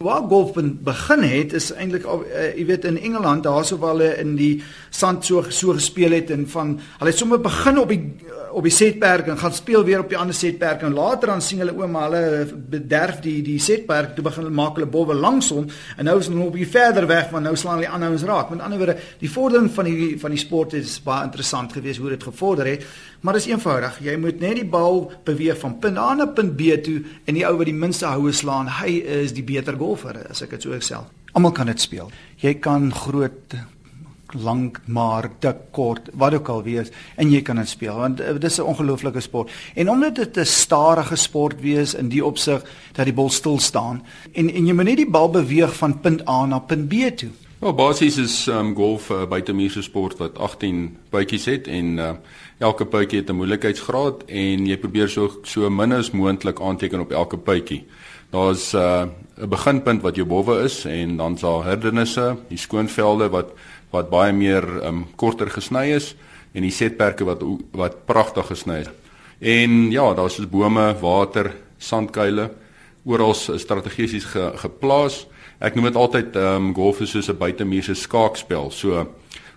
Waar 0.00 0.22
golf 0.28 0.52
begin 0.54 1.22
het 1.22 1.52
is 1.52 1.66
eintlik 1.76 2.06
uh, 2.08 2.20
jy 2.56 2.62
weet 2.70 2.86
in 2.88 2.96
Engeland 2.96 3.44
daarso 3.44 3.76
waar 3.82 3.90
hulle 3.92 4.14
in 4.22 4.30
die 4.38 4.62
sand 4.88 5.26
so 5.28 5.42
so 5.52 5.74
gespeel 5.76 6.14
het 6.16 6.30
en 6.32 6.46
van 6.48 6.70
hulle 6.80 7.10
het 7.10 7.18
sommer 7.20 7.40
begin 7.44 7.82
op 7.82 7.92
die 7.92 8.00
op 8.50 8.64
die 8.66 8.72
setperk 8.72 9.28
en 9.30 9.38
gaan 9.38 9.52
speel 9.54 9.84
weer 9.84 10.00
op 10.00 10.08
die 10.08 10.18
ander 10.18 10.34
setperk 10.34 10.82
en 10.82 10.94
later 10.96 11.30
dan 11.30 11.42
sien 11.44 11.60
hulle 11.62 11.74
ouma 11.76 12.06
hulle 12.06 12.46
bederf 12.72 13.20
die 13.20 13.42
die 13.44 13.58
setperk 13.62 14.14
toe 14.16 14.24
begin 14.24 14.46
hulle 14.46 14.56
maak 14.56 14.78
hulle 14.78 14.88
bowwe 14.90 15.14
langsom 15.14 15.68
en 15.68 16.08
nou 16.08 16.16
is 16.18 16.30
hulle 16.30 16.46
op 16.46 16.56
'n 16.56 16.72
verder 16.72 17.06
weg 17.06 17.30
want 17.30 17.44
nou 17.44 17.56
slaan 17.56 17.78
hulle 17.78 17.88
aan 17.88 18.02
ouens 18.02 18.22
raak. 18.22 18.50
Met 18.50 18.60
ander 18.60 18.78
woorde, 18.78 18.96
die 19.18 19.30
vordering 19.30 19.70
van 19.70 19.84
die 19.84 20.18
van 20.20 20.30
die 20.30 20.38
sport 20.38 20.72
is 20.72 21.02
baie 21.02 21.24
interessant 21.24 21.72
geweest 21.72 22.00
hoe 22.00 22.08
dit 22.08 22.22
gevorder 22.22 22.66
het, 22.66 22.84
maar 23.20 23.34
dit 23.34 23.42
is 23.42 23.52
eenvoudig. 23.52 23.98
Jy 24.00 24.16
moet 24.16 24.40
net 24.40 24.54
die 24.54 24.64
bal 24.64 25.12
beweeg 25.24 25.58
van 25.58 25.78
punt 25.78 25.98
A 25.98 26.14
na 26.14 26.26
punt 26.26 26.56
B 26.56 26.82
toe 26.82 27.02
en 27.24 27.34
die 27.34 27.46
ou 27.46 27.56
wat 27.56 27.66
die 27.66 27.74
minste 27.74 28.06
houe 28.06 28.32
slaan, 28.32 28.66
hy 28.66 28.98
is 29.22 29.32
die 29.32 29.44
beter 29.44 29.76
golfer 29.90 30.22
as 30.30 30.42
ek 30.46 30.56
dit 30.56 30.68
so 30.68 30.80
self. 30.80 31.10
Almal 31.34 31.54
kan 31.54 31.70
dit 31.70 31.80
speel. 31.80 32.10
Jy 32.42 32.56
kan 32.62 32.90
groot 32.94 33.58
lank 34.38 34.78
maar 34.86 35.26
dik 35.42 35.72
kort 35.74 36.06
wat 36.14 36.36
ook 36.36 36.48
al 36.48 36.62
wees 36.62 36.92
en 37.18 37.32
jy 37.32 37.40
kan 37.42 37.58
dit 37.58 37.68
speel 37.68 37.96
want 37.98 38.20
uh, 38.22 38.36
dis 38.38 38.60
'n 38.60 38.68
ongelooflike 38.72 39.20
sport 39.20 39.50
en 39.74 39.90
omdat 39.90 40.14
dit 40.14 40.38
'n 40.38 40.46
stadige 40.46 41.16
sport 41.16 41.60
wees 41.60 41.94
in 41.94 42.08
die 42.08 42.24
opsig 42.24 42.62
dat 42.92 43.04
die 43.04 43.14
bal 43.14 43.30
stil 43.30 43.58
staan 43.58 44.02
en 44.32 44.50
en 44.50 44.66
jy 44.66 44.72
moet 44.72 44.84
net 44.84 44.96
die 44.96 45.10
bal 45.10 45.30
beweeg 45.30 45.74
van 45.74 46.00
punt 46.00 46.28
A 46.28 46.46
na 46.46 46.58
punt 46.58 46.88
B 46.88 47.10
toe. 47.16 47.30
Ja 47.60 47.72
basies 47.72 48.16
is 48.16 48.46
um, 48.46 48.74
golf 48.74 49.10
'n 49.10 49.12
uh, 49.12 49.26
buitemuurse 49.26 49.82
sport 49.82 50.18
wat 50.18 50.38
18 50.38 50.96
puitjies 51.10 51.44
het 51.44 51.66
en 51.66 51.98
uh, 51.98 52.12
elke 52.58 52.86
puitjie 52.86 53.20
het 53.20 53.30
'n 53.30 53.36
moeilikheidsgraad 53.36 54.24
en 54.26 54.66
jy 54.66 54.76
probeer 54.76 55.08
so 55.08 55.40
so 55.42 55.70
min 55.70 55.92
as 55.92 56.10
moontlik 56.10 56.60
aanteken 56.60 57.00
op 57.00 57.10
elke 57.10 57.36
puitjie. 57.36 57.86
Daar's 58.30 58.72
'n 58.74 58.78
uh, 58.78 59.46
beginpunt 59.48 60.02
wat 60.02 60.16
jou 60.16 60.26
bowwe 60.26 60.62
is 60.62 60.84
en 60.84 61.16
dan's 61.16 61.40
daar 61.40 61.64
hindernisse, 61.64 62.36
die 62.48 62.58
skoonvelde 62.58 63.28
wat 63.28 63.52
wat 63.90 64.10
baie 64.10 64.32
meer 64.32 64.64
um 64.86 65.06
korter 65.16 65.50
gesny 65.50 65.90
is 65.90 66.14
en 66.54 66.62
die 66.62 66.70
setperke 66.70 67.24
wat 67.24 67.42
wat 67.72 68.06
pragtig 68.06 68.46
gesny 68.46 68.80
is. 68.80 68.90
En 69.40 69.90
ja, 69.90 70.14
daar's 70.14 70.34
so 70.34 70.46
bome, 70.46 70.94
water, 71.00 71.54
sandkuile 71.78 72.50
oral 73.04 73.34
strategies 73.34 74.24
ge, 74.24 74.52
geplaas. 74.60 75.26
Ek 75.58 75.74
noem 75.74 75.90
dit 75.90 75.96
altyd 75.96 76.36
um 76.36 76.74
golf 76.74 77.00
is 77.00 77.10
soos 77.10 77.30
'n 77.30 77.38
buitemuurse 77.38 77.94
skaakspel. 77.94 78.70
So 78.70 79.06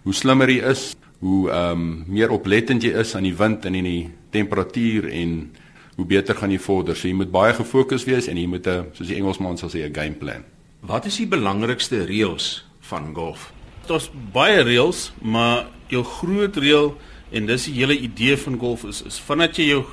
hoe 0.04 0.14
slimmer 0.14 0.50
jy 0.50 0.64
is, 0.72 0.96
hoe 1.20 1.52
um 1.52 2.06
meer 2.08 2.32
oplettend 2.32 2.84
jy 2.84 2.92
is 3.00 3.16
aan 3.16 3.24
die 3.24 3.38
wind 3.38 3.66
en 3.66 3.76
in 3.76 3.84
die 3.84 4.10
temperatuur 4.32 5.10
en 5.12 5.52
hoe 5.96 6.06
beter 6.06 6.36
gaan 6.36 6.52
jy 6.52 6.60
vorder. 6.60 6.96
So 6.96 7.08
jy 7.08 7.14
moet 7.14 7.32
baie 7.32 7.54
gefokus 7.54 8.06
wees 8.06 8.28
en 8.28 8.38
jy 8.38 8.48
moet 8.48 8.68
'n 8.68 8.90
soos 8.94 9.08
die 9.08 9.16
Engelsman 9.16 9.58
sal 9.58 9.70
sê 9.70 9.86
'n 9.86 9.94
game 9.94 10.16
plan. 10.16 10.44
Wat 10.82 11.06
is 11.06 11.18
die 11.18 11.28
belangrikste 11.28 12.06
reëls 12.06 12.66
van 12.80 13.14
golf? 13.14 13.54
Daar's 13.88 14.10
baie 14.34 14.64
reëls, 14.64 15.12
maar 15.22 15.66
jou 15.88 16.04
groot 16.04 16.56
reël 16.56 16.98
en 17.32 17.46
dis 17.46 17.66
die 17.66 17.74
hele 17.74 17.98
idee 17.98 18.38
van 18.38 18.58
golf 18.60 18.84
is 18.84 19.02
is 19.02 19.20
vandat 19.20 19.58
jy 19.58 19.66
jou 19.68 19.84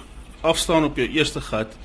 afstaan 0.41 0.85
op 0.85 0.97
jou 0.97 1.09
eerste 1.09 1.41
gat 1.41 1.77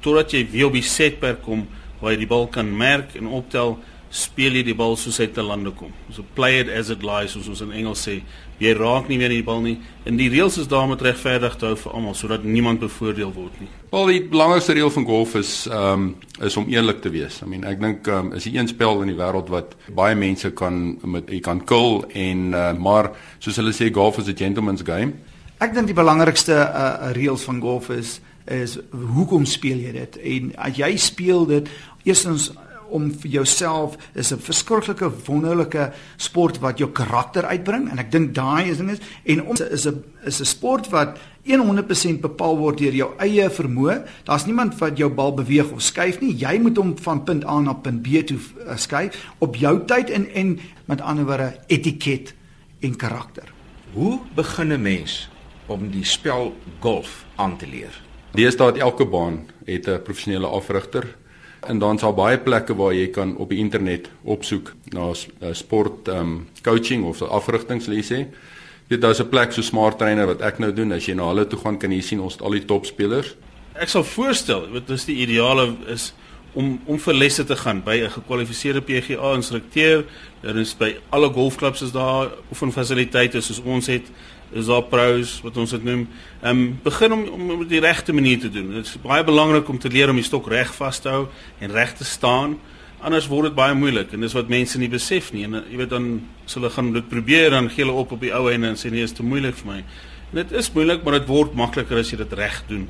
totdat 0.00 0.32
jy 0.32 0.46
weer 0.50 0.66
op 0.66 0.76
die 0.76 0.82
setperk 0.82 1.42
kom 1.42 1.66
waar 2.00 2.12
jy 2.12 2.18
die 2.18 2.30
bal 2.30 2.46
kan 2.48 2.68
merk 2.76 3.14
en 3.14 3.26
optel 3.26 3.78
speel 4.10 4.56
jy 4.58 4.64
die 4.66 4.74
bal 4.74 4.96
soos 4.98 5.20
hy 5.22 5.28
te 5.30 5.42
lande 5.42 5.70
kom. 5.78 5.92
So 6.10 6.24
play 6.34 6.58
it 6.58 6.70
as 6.74 6.90
it 6.90 7.04
lies 7.06 7.36
soos 7.36 7.48
ons 7.50 7.62
in 7.62 7.70
Engels 7.78 8.02
sê. 8.08 8.18
Jy 8.60 8.72
raak 8.76 9.06
nie 9.08 9.16
weer 9.20 9.30
die 9.32 9.44
bal 9.46 9.62
nie. 9.62 9.76
En 10.04 10.18
die 10.18 10.28
reëls 10.32 10.58
is 10.60 10.68
daar 10.68 10.88
om 10.88 10.94
dit 10.96 11.04
regverdig 11.06 11.54
te 11.56 11.68
hou 11.68 11.76
vir 11.78 11.94
almal 11.94 12.16
sodat 12.18 12.42
niemand 12.44 12.82
bevoordeel 12.82 13.30
word 13.32 13.60
nie. 13.62 13.68
Wel 13.94 14.10
die 14.10 14.22
belangrikste 14.32 14.74
reël 14.76 14.90
van 14.94 15.06
golf 15.06 15.36
is 15.38 15.52
ehm 15.70 16.08
um, 16.08 16.08
is 16.46 16.56
om 16.56 16.66
eerlik 16.72 17.02
te 17.04 17.12
wees. 17.14 17.38
I 17.44 17.48
mean 17.50 17.64
ek 17.68 17.78
dink 17.80 18.08
ehm 18.10 18.32
um, 18.32 18.32
is 18.38 18.48
die 18.48 18.56
een 18.58 18.68
spel 18.68 19.04
in 19.04 19.12
die 19.12 19.18
wêreld 19.18 19.52
wat 19.54 19.76
baie 19.94 20.18
mense 20.18 20.50
kan 20.58 20.98
met 21.04 21.30
jy 21.30 21.38
kan 21.46 21.62
kill 21.64 22.02
en 22.10 22.50
uh, 22.50 22.72
maar 22.74 23.12
soos 23.38 23.60
hulle 23.62 23.74
sê 23.76 23.92
golf 23.94 24.18
is 24.18 24.28
a 24.28 24.34
gentleman's 24.34 24.82
game. 24.82 25.14
Ek 25.60 25.74
dink 25.76 25.86
die 25.86 25.96
belangrikste 25.96 26.56
uh, 26.56 27.12
reëls 27.14 27.46
van 27.46 27.62
golf 27.62 27.90
is 27.94 28.18
is 28.50 28.78
hoekom 28.90 29.44
speel 29.46 29.78
jy 29.84 29.92
dit? 29.94 30.16
En 30.34 30.50
as 30.66 30.78
jy 30.80 30.90
speel 30.98 31.46
dit 31.46 31.68
eerstens 32.08 32.50
om 32.90 33.10
vir 33.22 33.30
jouself 33.30 33.96
is 34.14 34.32
'n 34.32 34.38
verskriklike 34.38 35.10
wonderlike 35.26 35.92
sport 36.16 36.58
wat 36.60 36.78
jou 36.78 36.90
karakter 36.90 37.44
uitbring 37.44 37.90
en 37.90 37.98
ek 37.98 38.12
dink 38.12 38.34
daai 38.34 38.70
is 38.70 38.76
ding 38.76 38.90
is 38.90 39.00
en 39.24 39.46
om 39.46 39.56
is 39.56 39.86
'n 39.86 40.04
is 40.24 40.40
'n 40.40 40.44
sport 40.44 40.88
wat 40.90 41.18
100% 41.44 42.20
bepaal 42.20 42.58
word 42.58 42.78
deur 42.78 42.94
jou 42.94 43.08
eie 43.18 43.48
vermoë. 43.50 44.02
Daar's 44.24 44.44
niemand 44.46 44.76
wat 44.78 44.98
jou 44.98 45.08
bal 45.08 45.32
beweeg 45.34 45.70
of 45.72 45.82
skuif 45.82 46.20
nie. 46.20 46.34
Jy 46.36 46.58
moet 46.60 46.76
hom 46.76 46.92
van 46.98 47.24
punt 47.24 47.46
A 47.48 47.60
na 47.60 47.72
punt 47.72 48.02
B 48.02 48.20
toe 48.26 48.38
uh, 48.38 48.76
skuif 48.76 49.16
op 49.38 49.56
jou 49.56 49.84
tyd 49.86 50.10
en 50.10 50.28
en 50.34 50.58
met 50.84 51.00
ander 51.00 51.24
woorde 51.24 51.54
etiket 51.66 52.34
en 52.80 52.96
karakter. 52.96 53.52
Hoe 53.92 54.18
begin 54.34 54.72
'n 54.72 54.82
mens 54.82 55.28
om 55.66 55.90
die 55.90 56.04
spel 56.04 56.54
golf 56.80 57.24
aan 57.36 57.56
te 57.56 57.66
leer? 57.66 58.02
Deesdae 58.32 58.66
het 58.66 58.76
elke 58.78 59.06
baan 59.06 59.46
het 59.64 59.88
'n 59.88 60.02
professionele 60.02 60.46
afrigter 60.46 61.16
En 61.66 61.78
dan 61.78 61.94
is 61.94 62.00
daar 62.00 62.14
baie 62.14 62.38
plekke 62.38 62.74
waar 62.74 62.94
jy 62.94 63.08
kan 63.12 63.36
op 63.36 63.48
die 63.48 63.58
internet 63.58 64.08
opsoek 64.22 64.72
na 64.94 65.10
uh, 65.10 65.52
sport 65.52 66.08
um 66.08 66.48
coaching 66.62 67.04
of 67.04 67.22
afrigtingslesse. 67.22 68.26
Dit 68.88 69.00
daar's 69.00 69.20
'n 69.20 69.28
plek 69.28 69.52
so 69.52 69.62
smart 69.62 69.98
trainer 69.98 70.26
wat 70.26 70.40
ek 70.40 70.58
nou 70.58 70.72
doen. 70.72 70.92
As 70.92 71.06
jy 71.06 71.14
na 71.14 71.28
hulle 71.28 71.46
toe 71.46 71.58
gaan, 71.58 71.78
kan 71.78 71.92
jy 71.92 72.00
sien 72.00 72.20
ons 72.20 72.40
al 72.40 72.50
die 72.50 72.64
topspelers. 72.64 73.36
Ek 73.74 73.88
sal 73.88 74.04
voorstel, 74.04 74.70
weet 74.72 74.86
dis 74.86 75.04
die 75.04 75.16
ideale 75.16 75.76
is 75.86 76.12
om 76.52 76.80
om 76.84 76.98
vir 76.98 77.14
lesse 77.14 77.44
te 77.44 77.56
gaan 77.56 77.82
by 77.84 78.00
'n 78.00 78.10
gekwalifiseerde 78.10 78.80
PGA 78.80 79.34
instrukteur. 79.34 80.04
Daar 80.40 80.56
is 80.56 80.74
by 80.74 80.96
alle 81.10 81.28
golfklubs 81.28 81.82
is 81.82 81.92
daar 81.92 82.30
oefenfasiliteite 82.50 83.40
soos 83.40 83.60
ons 83.64 83.86
het 83.86 84.10
is 84.52 84.66
daar 84.66 84.82
pros 84.82 85.38
wat 85.44 85.56
ons 85.56 85.70
dit 85.70 85.84
noem. 85.84 86.08
Ehm 86.42 86.58
um, 86.58 86.78
begin 86.82 87.12
om 87.12 87.24
om 87.28 87.50
op 87.50 87.68
die 87.68 87.80
regte 87.80 88.12
manier 88.12 88.38
te 88.38 88.50
doen. 88.50 88.72
Dit 88.74 88.86
is 88.86 88.98
baie 89.02 89.24
belangrik 89.24 89.68
om 89.68 89.78
te 89.78 89.88
leer 89.88 90.10
om 90.10 90.18
die 90.18 90.26
stok 90.26 90.48
reg 90.48 90.74
vas 90.74 90.98
te 90.98 91.08
hou 91.08 91.26
en 91.58 91.70
reg 91.70 91.94
te 91.96 92.04
staan. 92.04 92.58
Anders 93.00 93.28
word 93.28 93.48
dit 93.48 93.54
baie 93.54 93.74
moeilik 93.74 94.12
en 94.12 94.20
dis 94.20 94.34
wat 94.36 94.48
mense 94.48 94.78
nie 94.78 94.88
besef 94.88 95.32
nie. 95.32 95.44
En 95.44 95.62
jy 95.70 95.76
weet 95.76 95.90
dan 95.90 96.08
sal 96.44 96.62
hulle 96.62 96.74
gaan 96.74 96.92
dit 96.92 97.08
probeer 97.08 97.50
dan 97.50 97.70
gee 97.70 97.84
hulle 97.84 97.96
op 97.96 98.12
op 98.12 98.20
die 98.20 98.34
ou 98.34 98.50
en 98.50 98.60
dan 98.60 98.76
sê 98.76 98.90
nee, 98.90 99.02
is 99.02 99.14
te 99.16 99.22
moeilik 99.22 99.56
vir 99.62 99.72
my. 99.72 99.78
En 100.30 100.42
dit 100.42 100.52
is 100.52 100.72
moeilik, 100.72 101.04
maar 101.04 101.18
dit 101.18 101.30
word 101.30 101.54
makliker 101.54 101.98
as 101.98 102.10
jy 102.10 102.20
dit 102.20 102.32
reg 102.38 102.62
doen 102.68 102.88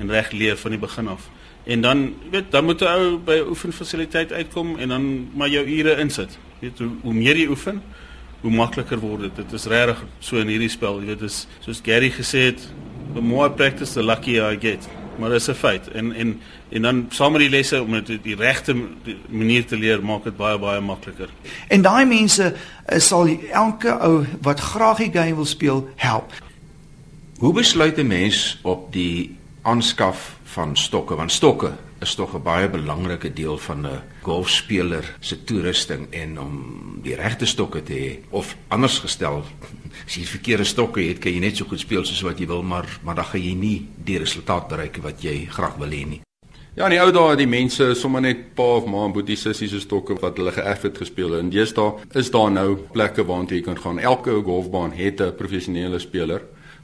en 0.00 0.10
reg 0.10 0.32
leer 0.32 0.56
van 0.56 0.74
die 0.74 0.80
begin 0.80 1.08
af. 1.08 1.28
En 1.64 1.80
dan 1.80 2.14
weet 2.30 2.50
dan 2.50 2.64
moet 2.64 2.80
'n 2.80 2.84
ou 2.84 3.18
by 3.18 3.42
oefenfasiliteit 3.48 4.32
uitkom 4.32 4.78
en 4.78 4.88
dan 4.88 5.28
maar 5.34 5.48
jou 5.48 5.66
ure 5.66 5.98
insit. 6.00 6.38
Weet 6.58 6.78
hoe, 6.78 6.90
hoe 7.02 7.14
meer 7.14 7.36
jy 7.36 7.46
oefen, 7.46 7.82
hoe 8.42 8.50
makliker 8.50 8.98
word 8.98 9.28
dit. 9.28 9.36
Dit 9.36 9.52
is 9.52 9.68
regtig 9.70 10.02
so 10.20 10.40
in 10.42 10.50
hierdie 10.50 10.70
spel, 10.72 11.00
jy 11.00 11.12
weet, 11.12 11.22
is 11.28 11.44
soos 11.64 11.82
Gary 11.84 12.10
gesê 12.10 12.48
het, 12.50 12.66
the 13.14 13.22
more 13.22 13.46
I 13.48 13.52
practice 13.54 13.94
the 13.94 14.02
luckier 14.02 14.50
I 14.50 14.58
get. 14.60 14.88
Maar 15.18 15.30
dit 15.30 15.40
is 15.40 15.48
'n 15.48 15.54
feit. 15.54 15.88
En 15.90 16.12
en 16.12 16.40
en 16.70 16.82
dan 16.82 17.06
saam 17.10 17.32
met 17.32 17.40
die 17.40 17.50
lesse 17.50 17.82
om 17.82 17.92
dit 17.92 18.06
die, 18.06 18.20
die 18.22 18.36
regte 18.36 18.74
manier 19.28 19.66
te 19.66 19.76
leer, 19.76 20.04
maak 20.04 20.24
dit 20.24 20.36
baie 20.36 20.58
baie 20.58 20.80
makliker. 20.80 21.28
En 21.68 21.82
daai 21.82 22.04
mense 22.04 22.54
uh, 22.54 22.98
sal 22.98 23.28
elke 23.52 23.98
ou 24.00 24.24
wat 24.40 24.60
graag 24.60 24.96
die 24.96 25.12
game 25.12 25.34
wil 25.34 25.44
speel, 25.44 25.88
help. 25.96 26.32
Hoe 27.38 27.52
besluit 27.52 27.96
'n 27.96 28.06
mens 28.06 28.58
op 28.62 28.92
die 28.92 29.36
aanskaf 29.62 30.36
van 30.44 30.76
stokke? 30.76 31.14
Want 31.14 31.32
stokke 31.32 31.72
is 32.02 32.14
tog 32.14 32.34
'n 32.34 32.42
baie 32.42 32.68
belangrike 32.68 33.32
deel 33.32 33.58
van 33.58 33.86
'n 33.86 34.02
golfspeler 34.22 35.16
se 35.20 35.44
toerusting 35.44 36.06
en 36.10 36.40
om 36.40 36.54
die 37.02 37.14
regte 37.14 37.46
stokke 37.46 37.82
te 37.82 37.92
hê 37.92 38.18
of 38.30 38.56
anders 38.68 38.98
gestel 38.98 39.44
as 40.06 40.14
jy 40.16 40.24
verkeerde 40.24 40.64
stokke 40.64 41.00
het, 41.00 41.18
kan 41.18 41.32
jy 41.32 41.40
net 41.40 41.56
so 41.56 41.64
goed 41.64 41.80
speel 41.80 42.04
soos 42.04 42.22
wat 42.22 42.38
jy 42.38 42.46
wil, 42.46 42.62
maar 42.62 42.86
maar 43.02 43.14
dan 43.14 43.24
gaan 43.24 43.42
jy 43.42 43.54
nie 43.54 43.88
die 44.04 44.18
resultaat 44.18 44.68
bereik 44.68 44.96
wat 45.02 45.22
jy 45.22 45.46
graag 45.48 45.76
wil 45.78 45.90
hê 45.90 46.04
nie. 46.06 46.20
Ja, 46.74 46.86
in 46.86 46.94
die 46.94 47.00
ou 47.02 47.10
dae 47.12 47.30
het 47.30 47.38
die 47.38 47.46
mense 47.46 47.90
sommer 47.94 48.22
net 48.24 48.54
pa 48.56 48.64
of 48.78 48.86
ma 48.88 49.04
en 49.04 49.12
boetie 49.12 49.36
sissies 49.36 49.70
se 49.70 49.80
stokke 49.80 50.14
wat 50.22 50.38
hulle 50.40 50.54
geërf 50.56 50.82
het 50.82 51.00
gespeel 51.02 51.34
en 51.36 51.50
deesdae 51.52 52.00
is 52.16 52.30
daar 52.32 52.50
nou 52.50 52.78
plekke 52.94 53.26
waartoe 53.28 53.58
jy 53.58 53.64
kan 53.66 53.76
gaan. 53.76 53.98
Elke 54.00 54.38
golfbaan 54.46 54.92
het 54.96 55.20
'n 55.20 55.36
professionele 55.36 55.98
speler 55.98 56.40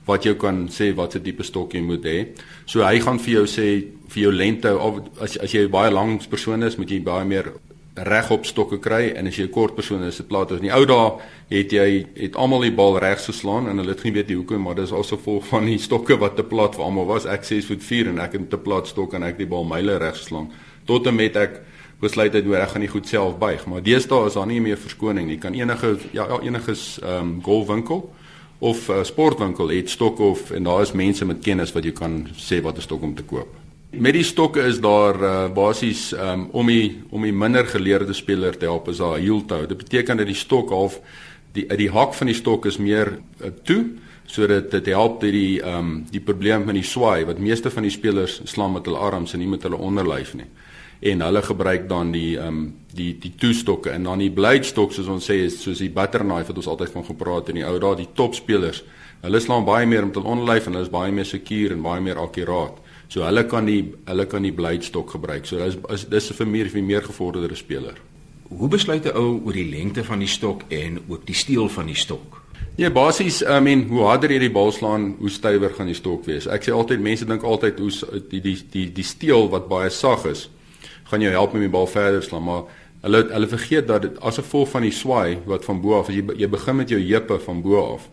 wat 0.08 0.24
jy 0.24 0.34
kan 0.40 0.66
sê 0.72 0.90
wat 0.96 1.12
se 1.12 1.20
tipe 1.20 1.44
stok 1.44 1.74
jy 1.76 1.84
moet 1.84 2.04
hê. 2.08 2.18
So 2.66 2.84
hy 2.86 2.98
gaan 3.04 3.20
vir 3.20 3.34
jou 3.40 3.46
sê 3.46 3.68
vir 4.08 4.22
jou 4.22 4.32
lengte 4.32 4.72
of 4.72 5.02
as 5.20 5.36
as 5.36 5.54
jy 5.54 5.68
baie 5.68 5.92
lank 5.92 6.28
persoon 6.32 6.64
is, 6.64 6.78
moet 6.80 6.90
jy 6.90 7.02
baie 7.04 7.26
meer 7.28 7.52
regop 8.06 8.46
stokke 8.46 8.78
kry 8.78 9.12
en 9.16 9.26
as 9.26 9.36
jy 9.36 9.44
'n 9.44 9.50
kort 9.50 9.74
persoon 9.74 10.02
is, 10.04 10.16
dit 10.16 10.28
plaas. 10.28 10.50
In 10.50 10.68
die 10.68 10.72
ou 10.72 10.84
dae 10.86 11.20
het 11.50 11.72
jy 11.72 12.06
het 12.14 12.36
almal 12.36 12.60
die 12.60 12.70
bal 12.70 12.98
reg 12.98 13.18
geslaan 13.18 13.68
en 13.68 13.78
hulle 13.78 13.90
het 13.90 14.04
nie 14.04 14.12
weet 14.12 14.30
hoekom, 14.30 14.62
maar 14.62 14.74
dis 14.74 14.92
also 14.92 15.16
vol 15.16 15.40
van 15.40 15.66
die 15.66 15.78
stokke 15.78 16.16
wat 16.18 16.36
te 16.36 16.42
plat 16.42 16.74
vir 16.74 16.84
almal 16.84 17.06
was. 17.06 17.26
Ek 17.26 17.44
6 17.44 17.66
voet 17.66 17.82
4 17.82 18.08
en 18.08 18.18
ek 18.18 18.32
het 18.32 18.50
te 18.50 18.58
plat 18.58 18.86
stok 18.86 19.14
en 19.14 19.22
ek 19.22 19.38
die 19.38 19.46
bal 19.46 19.64
myle 19.64 19.98
reg 19.98 20.16
geslaan. 20.16 20.50
Tot 20.86 21.06
en 21.06 21.16
met 21.16 21.36
ek 21.36 21.60
besluit 22.00 22.32
het 22.32 22.46
ek 22.46 22.68
gaan 22.68 22.80
nie 22.80 22.88
goed 22.88 23.06
self 23.06 23.38
buig, 23.38 23.66
maar 23.66 23.82
deesdae 23.82 24.26
is 24.26 24.34
daar 24.34 24.46
nie 24.46 24.60
meer 24.60 24.76
verskoning 24.76 25.26
nie. 25.26 25.38
Kan 25.38 25.54
enige 25.54 25.98
ja, 26.12 26.26
ja 26.28 26.40
enige 26.40 26.72
ehm 27.02 27.20
um, 27.20 27.42
golfwinkel 27.42 28.14
of 28.58 28.88
'n 28.88 28.92
uh, 28.92 29.04
sportwinkel 29.04 29.68
het 29.68 29.90
stokke 29.90 30.22
of 30.22 30.50
en 30.50 30.62
daar 30.62 30.80
is 30.80 30.92
mense 30.92 31.24
met 31.24 31.42
kennis 31.42 31.72
wat 31.72 31.84
jy 31.84 31.92
kan 31.92 32.28
sê 32.36 32.62
wat 32.62 32.76
'n 32.76 32.80
stok 32.80 33.02
om 33.02 33.14
te 33.14 33.22
koop. 33.22 33.48
Met 33.90 34.12
die 34.12 34.24
stokke 34.24 34.60
is 34.60 34.80
daar 34.80 35.22
uh, 35.22 35.52
basies 35.52 36.12
um, 36.12 36.48
om 36.52 36.66
die 36.66 37.02
om 37.10 37.22
die 37.22 37.32
minder 37.32 37.66
geleerde 37.66 38.12
speler 38.12 38.56
te 38.56 38.64
help 38.64 38.88
is 38.88 38.96
daar 38.96 39.18
heel 39.18 39.44
toe. 39.44 39.66
Dit 39.66 39.76
beteken 39.76 40.16
dat 40.16 40.26
die 40.26 40.34
stok 40.34 40.70
half 40.70 41.00
die 41.52 41.66
die 41.76 41.90
hak 41.90 42.14
van 42.14 42.26
die 42.26 42.36
stok 42.36 42.66
is 42.66 42.76
meer 42.76 43.18
uh, 43.40 43.48
toe 43.62 43.84
sodat 44.26 44.70
dit 44.70 44.86
help 44.86 45.20
dat 45.20 45.32
die 45.32 45.62
ehm 45.62 45.78
um, 45.78 46.04
die 46.10 46.20
probleem 46.20 46.64
met 46.64 46.74
die 46.74 46.84
swaai 46.84 47.24
wat 47.24 47.38
meeste 47.38 47.70
van 47.70 47.82
die 47.82 47.90
spelers 47.90 48.40
slaan 48.44 48.72
met 48.72 48.84
hulle 48.84 48.98
arms 48.98 49.32
en 49.32 49.38
nie 49.38 49.48
met 49.48 49.62
hulle 49.62 49.76
onderlyf 49.76 50.34
nie. 50.34 50.46
En 51.00 51.20
hulle 51.22 51.42
gebruik 51.42 51.88
dan 51.88 52.12
die 52.12 52.36
ehm 52.38 52.46
um, 52.46 52.74
die 52.98 53.12
die 53.20 53.34
toestokke 53.38 53.90
en 53.94 54.02
dan 54.08 54.18
die 54.18 54.32
blade 54.34 54.66
stok 54.66 54.92
soos 54.92 55.06
ons 55.06 55.28
sê 55.30 55.36
is 55.44 55.60
soos 55.62 55.78
die 55.78 55.92
butter 55.94 56.24
knife 56.24 56.48
wat 56.50 56.56
ons 56.58 56.66
altyd 56.72 56.90
van 56.90 57.04
gepraat 57.06 57.46
het 57.46 57.52
in 57.54 57.60
die 57.60 57.66
ou 57.68 57.78
dae 57.78 58.00
die 58.00 58.08
top 58.14 58.34
spelers. 58.34 58.82
Hulle 59.22 59.40
slaan 59.40 59.66
baie 59.66 59.86
meer 59.86 60.06
met 60.06 60.18
hulle 60.18 60.32
onderlyf 60.34 60.66
en 60.66 60.74
hulle 60.74 60.86
is 60.88 60.90
baie 60.90 61.12
meer 61.12 61.28
sekuur 61.28 61.76
en 61.76 61.82
baie 61.82 62.02
meer 62.02 62.18
akkuraat. 62.18 62.80
So 63.08 63.22
hulle 63.22 63.44
kan 63.46 63.66
die 63.66 63.80
hulle 64.08 64.26
kan 64.26 64.42
die 64.42 64.52
blade 64.52 64.82
stok 64.82 65.14
gebruik. 65.14 65.46
So 65.46 65.62
dis 65.62 65.78
is 65.94 66.08
dis 66.10 66.32
vir 66.40 66.46
meer 66.46 66.72
vir 66.74 66.82
meer 66.82 67.06
gevorderde 67.06 67.56
speler. 67.56 68.02
Hoe 68.48 68.68
besluit 68.68 69.06
'n 69.06 69.16
ou 69.16 69.40
oor 69.44 69.52
die 69.52 69.70
lengte 69.70 70.04
van 70.04 70.18
die 70.18 70.28
stok 70.28 70.62
en 70.68 71.00
ook 71.08 71.26
die 71.26 71.34
steel 71.34 71.68
van 71.68 71.86
die 71.86 71.94
stok? 71.94 72.42
Ja, 72.76 72.90
basies, 72.90 73.42
I 73.42 73.60
mean, 73.60 73.88
hoe 73.88 74.04
harder 74.06 74.30
jy 74.30 74.38
die 74.38 74.52
bal 74.54 74.72
slaan, 74.72 75.16
hoe 75.18 75.30
stywer 75.30 75.70
gaan 75.74 75.86
die 75.86 75.94
stok 75.94 76.24
wees. 76.26 76.46
Ek 76.46 76.62
sê 76.62 76.72
altyd 76.72 77.00
mense 77.00 77.26
dink 77.26 77.42
altyd 77.42 77.78
hoe 77.78 77.90
die 78.30 78.40
die 78.40 78.56
die 78.70 78.92
die 78.92 79.04
steel 79.04 79.48
wat 79.50 79.68
baie 79.68 79.90
sag 79.90 80.24
is, 80.30 80.48
gaan 81.10 81.24
jou 81.24 81.32
help 81.32 81.54
om 81.54 81.64
die 81.64 81.72
bal 81.72 81.86
verder 81.86 82.22
slaan, 82.22 82.44
maar 82.44 82.62
hulle 83.02 83.24
hulle 83.32 83.48
vergeet 83.48 83.88
dat 83.88 84.02
dit 84.02 84.20
as 84.20 84.40
gevolg 84.40 84.70
van 84.74 84.86
die 84.86 84.94
swaai 84.94 85.38
wat 85.46 85.64
van 85.64 85.80
bo 85.82 85.98
af, 85.98 86.08
as 86.08 86.14
jy 86.18 86.24
jy 86.36 86.48
begin 86.48 86.76
met 86.76 86.90
jou 86.90 87.00
heupe 87.00 87.38
van 87.44 87.62
bo 87.62 87.82
af, 87.94 88.08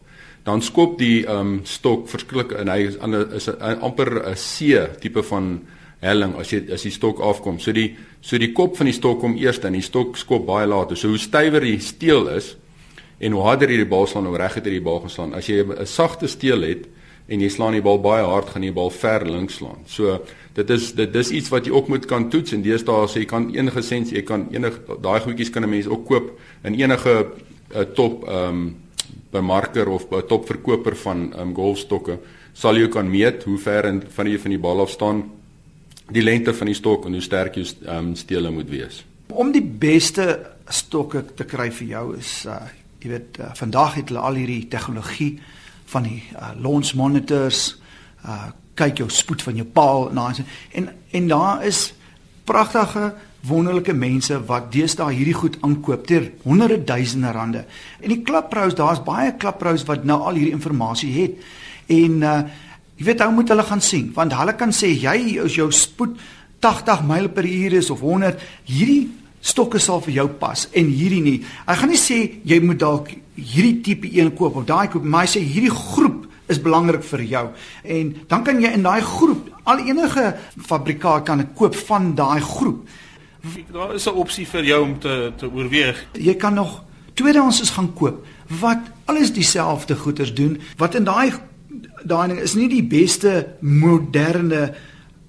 dan 0.45 0.62
skop 0.62 0.97
die 1.00 1.25
ehm 1.25 1.39
um, 1.39 1.56
stok 1.63 2.09
verskriklik 2.09 2.53
en 2.59 2.69
hy 2.69 2.80
is 2.89 3.00
ander 3.00 3.33
is 3.33 3.50
'n 3.50 3.80
amper 3.81 4.30
'n 4.30 4.36
C 4.36 5.00
tipe 5.01 5.24
van 5.24 5.62
helling 6.01 6.36
as 6.36 6.51
jy 6.51 6.71
as 6.74 6.83
die 6.83 6.92
stok 6.92 7.19
afkom. 7.19 7.59
So 7.59 7.71
die 7.71 7.95
so 8.21 8.38
die 8.38 8.53
kop 8.53 8.77
van 8.77 8.86
die 8.86 8.94
stok 8.94 9.19
kom 9.19 9.38
eers 9.38 9.59
en 9.59 9.74
die 9.74 9.81
stok 9.81 10.18
skop 10.18 10.45
baie 10.45 10.68
later. 10.68 10.95
So 10.97 11.07
hoe 11.07 11.18
stywer 11.18 11.62
die 11.62 11.80
steel 11.80 12.27
is, 12.27 12.56
en 13.18 13.36
hoe 13.36 13.44
harder 13.45 13.71
jy 13.71 13.81
die 13.83 13.89
bal 13.89 14.07
slaan, 14.09 14.27
hoe 14.30 14.39
regter 14.39 14.68
jy 14.71 14.80
die 14.80 14.86
bal 14.86 15.01
geslaan. 15.06 15.33
As 15.33 15.47
jy 15.47 15.63
'n 15.63 15.86
sagte 15.86 16.27
steel 16.27 16.62
het 16.62 16.88
en 17.27 17.42
jy 17.42 17.50
slaan 17.50 17.74
die 17.74 17.81
bal 17.81 18.00
baie 18.01 18.25
hard, 18.25 18.51
gaan 18.54 18.63
jy 18.63 18.69
die 18.69 18.77
bal 18.77 18.92
ver 18.94 19.25
links 19.25 19.57
slaan. 19.60 19.81
So 19.89 20.19
dit 20.56 20.69
is 20.69 20.92
dit 20.95 21.12
dis 21.13 21.31
iets 21.39 21.50
wat 21.51 21.66
jy 21.68 21.74
ook 21.74 21.89
moet 21.92 22.06
kan 22.10 22.30
toets 22.30 22.54
en 22.56 22.63
deesdae 22.63 23.10
sê 23.12 23.24
jy 23.24 23.30
kan 23.30 23.50
enige 23.56 23.83
sens 23.83 24.13
jy 24.13 24.24
kan 24.27 24.48
enige 24.54 25.00
daai 25.04 25.19
goedjies 25.25 25.51
kan 25.51 25.63
'n 25.63 25.69
mens 25.69 25.88
ook 25.88 26.06
koop 26.06 26.31
in 26.63 26.80
enige 26.80 27.16
uh, 27.75 27.81
top 27.95 28.24
ehm 28.27 28.50
um, 28.50 28.75
bemarker 29.31 29.89
of 29.89 30.06
'n 30.12 30.27
top 30.27 30.45
verkoper 30.48 30.95
van 30.95 31.33
ehm 31.33 31.42
um, 31.42 31.56
golfstokke 31.56 32.19
sal 32.54 32.77
jy 32.77 32.88
kan 32.88 33.10
meet 33.10 33.44
hoe 33.44 33.57
ver 33.57 33.86
in 33.86 34.04
van 34.07 34.28
jy 34.28 34.39
van 34.39 34.51
die 34.51 34.60
bal 34.60 34.80
af 34.81 34.89
staan 34.89 35.24
die 36.12 36.24
lengte 36.24 36.54
van 36.54 36.68
die 36.68 36.75
stok 36.75 37.06
en 37.06 37.13
hoe 37.13 37.21
sterk 37.21 37.56
jou 37.56 37.66
ehm 37.66 37.98
um, 37.98 38.16
steele 38.16 38.51
moet 38.51 38.69
wees. 38.69 39.04
Om 39.28 39.51
die 39.51 39.63
beste 39.63 40.39
stokke 40.69 41.25
te 41.36 41.44
kry 41.44 41.71
vir 41.71 41.88
jou 41.88 42.18
is 42.18 42.45
uh, 42.45 42.62
jy 43.01 43.10
weet 43.10 43.39
uh, 43.39 43.51
vandag 43.54 43.95
het 43.95 44.10
hulle 44.10 44.21
al 44.21 44.39
hierdie 44.39 44.68
tegnologie 44.68 45.39
van 45.92 46.08
die 46.08 46.22
uh, 46.34 46.54
launch 46.60 46.94
monitors 46.94 47.76
uh, 48.26 48.50
kyk 48.76 49.04
jou 49.04 49.10
spoed 49.10 49.44
van 49.46 49.56
jou 49.56 49.68
paal 49.68 50.10
en 50.10 50.46
en 50.74 50.90
en 51.12 51.28
daar 51.28 51.64
is 51.66 51.94
pragtige 52.46 53.14
wonderlike 53.46 53.94
mense 53.94 54.38
wat 54.50 54.72
deesdae 54.74 55.14
hierdie 55.14 55.38
goed 55.38 55.58
aankoop 55.62 56.06
ter 56.08 56.32
honderde 56.44 56.84
duisende 56.84 57.32
rande. 57.32 57.66
En 58.02 58.10
die 58.10 58.22
klaprous, 58.26 58.76
daar's 58.78 59.04
baie 59.06 59.36
klaprous 59.38 59.86
wat 59.86 60.04
nou 60.04 60.20
al 60.22 60.40
hierdie 60.40 60.56
inligting 60.58 61.14
het. 61.16 61.44
En 61.88 62.24
uh 62.24 62.40
jy 62.96 63.10
weet 63.10 63.22
ou 63.26 63.31
moet 63.36 63.50
hulle 63.52 63.64
gaan 63.68 63.81
sien 63.84 64.06
want 64.16 64.31
hulle 64.40 64.54
kan 64.56 64.72
sê 64.72 64.88
jy 64.88 65.36
is 65.44 65.58
jou 65.58 65.68
spoed 65.76 66.14
80 66.64 67.02
myl 67.04 67.28
per 67.28 67.44
uur 67.44 67.74
is 67.76 67.90
of 67.92 68.00
100 68.00 68.40
hierdie 68.70 69.10
stokke 69.44 69.81
sal 69.84 70.00
vir 70.06 70.14
jou 70.22 70.28
pas 70.40 70.64
en 70.72 70.88
hierdie 70.88 71.22
nie. 71.22 71.42
Hy 71.68 71.76
gaan 71.76 71.92
nie 71.92 72.00
sê 72.00 72.20
jy 72.48 72.62
moet 72.64 72.80
dalk 72.80 73.12
hierdie 73.36 73.82
tipe 73.82 74.10
een 74.12 74.34
koop 74.34 74.56
of 74.56 74.66
daai 74.66 74.88
koop, 74.88 75.04
maar 75.04 75.26
hy 75.26 75.32
sê 75.36 75.42
hierdie 75.44 75.74
groep 75.74 76.24
is 76.48 76.62
belangrik 76.62 77.04
vir 77.04 77.24
jou. 77.26 77.46
En 77.84 78.14
dan 78.28 78.44
kan 78.44 78.62
jy 78.62 78.72
in 78.78 78.86
daai 78.86 79.02
groep 79.02 79.50
al 79.66 79.82
enige 79.86 80.36
fabrikaat 80.68 81.26
kan 81.26 81.44
koop 81.58 81.76
van 81.88 82.14
daai 82.16 82.42
groep. 82.42 82.86
Daar 83.72 83.94
is 83.94 84.08
'n 84.08 84.18
opsie 84.18 84.48
vir 84.48 84.64
jou 84.64 84.84
om 84.84 85.00
te 85.00 85.32
te 85.38 85.52
oorweeg. 85.52 86.06
Jy 86.14 86.36
kan 86.36 86.54
nog 86.54 86.84
tweedehands 87.14 87.70
gaan 87.70 87.94
koop 87.94 88.26
wat 88.48 88.80
alles 89.06 89.34
dieselfde 89.34 89.96
goeders 89.96 90.34
doen 90.34 90.62
wat 90.78 90.96
in 90.96 91.04
daai 91.04 91.34
daai 92.04 92.28
ding 92.28 92.40
is 92.40 92.54
nie 92.54 92.68
die 92.70 92.84
beste 92.84 93.56
moderne 93.60 94.74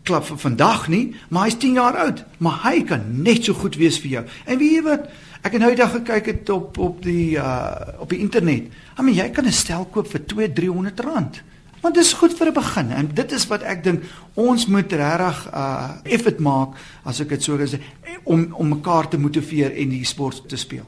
klap 0.07 0.25
van 0.25 0.39
vandag 0.39 0.89
nie, 0.89 1.15
maar 1.29 1.49
hy's 1.49 1.59
10 1.59 1.79
jaar 1.81 1.97
oud, 1.97 2.25
maar 2.39 2.61
hy 2.63 2.83
kan 2.87 3.03
net 3.23 3.45
so 3.45 3.57
goed 3.59 3.75
wees 3.81 3.99
vir 3.99 4.11
jou. 4.11 4.25
En 4.47 4.59
weet 4.59 4.77
jy 4.77 4.83
wat? 4.87 5.09
Ek 5.47 5.53
het 5.55 5.63
nou 5.63 5.69
die 5.71 5.79
dag 5.79 5.93
gekyk 5.95 6.27
het 6.27 6.49
op 6.51 6.79
op 6.83 7.03
die 7.05 7.37
uh 7.39 8.03
op 8.03 8.11
die 8.11 8.19
internet. 8.19 8.67
I 8.99 9.03
mean 9.03 9.15
jy 9.15 9.29
kan 9.31 9.47
'n 9.47 9.53
stel 9.53 9.85
koop 9.85 10.09
vir 10.11 10.27
2 10.27 10.53
300 10.53 11.01
rand. 11.01 11.43
Want 11.81 11.95
dit 11.95 12.05
is 12.05 12.13
goed 12.13 12.35
vir 12.35 12.49
'n 12.49 12.53
begin 12.53 12.91
en 12.91 13.11
dit 13.15 13.33
is 13.33 13.47
wat 13.47 13.63
ek 13.63 13.85
dink 13.85 14.03
ons 14.35 14.67
moet 14.67 14.93
regtig 14.93 15.47
uh 15.55 15.91
effort 16.03 16.39
maak 16.39 16.75
as 17.05 17.21
ek 17.21 17.29
dit 17.29 17.43
so 17.43 17.57
kan 17.57 17.67
sê 17.67 17.79
om 18.25 18.49
om 18.53 18.69
mekaar 18.69 19.09
te 19.09 19.19
motiveer 19.19 19.71
en 19.77 19.89
die 19.89 20.05
sport 20.05 20.49
te 20.49 20.57
speel. 20.57 20.85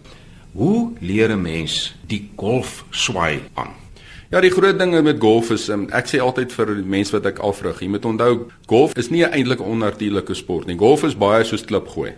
Hoe 0.52 0.90
leer 1.00 1.30
'n 1.30 1.42
mens 1.42 1.94
die 2.06 2.30
golf 2.36 2.84
swaai 2.90 3.40
aan? 3.54 3.70
Ja, 4.30 4.40
die 4.40 4.50
groot 4.50 4.78
ding 4.78 5.02
met 5.02 5.20
golf 5.20 5.50
is 5.50 5.68
um, 5.68 5.86
ek 5.90 6.06
sê 6.06 6.18
altyd 6.20 6.52
vir 6.52 6.66
mense 6.84 7.12
wat 7.12 7.26
ek 7.26 7.38
afrig, 7.38 7.80
jy 7.80 7.88
moet 7.88 8.04
onthou 8.04 8.50
golf 8.66 8.92
is 8.96 9.10
nie 9.10 9.24
eintlik 9.24 9.60
'n 9.60 9.70
onnatuurlike 9.70 10.34
sport 10.34 10.66
nie. 10.66 10.76
Golf 10.76 11.04
is 11.04 11.14
baie 11.14 11.44
soos 11.44 11.64
klip 11.64 11.88
gooi. 11.88 12.12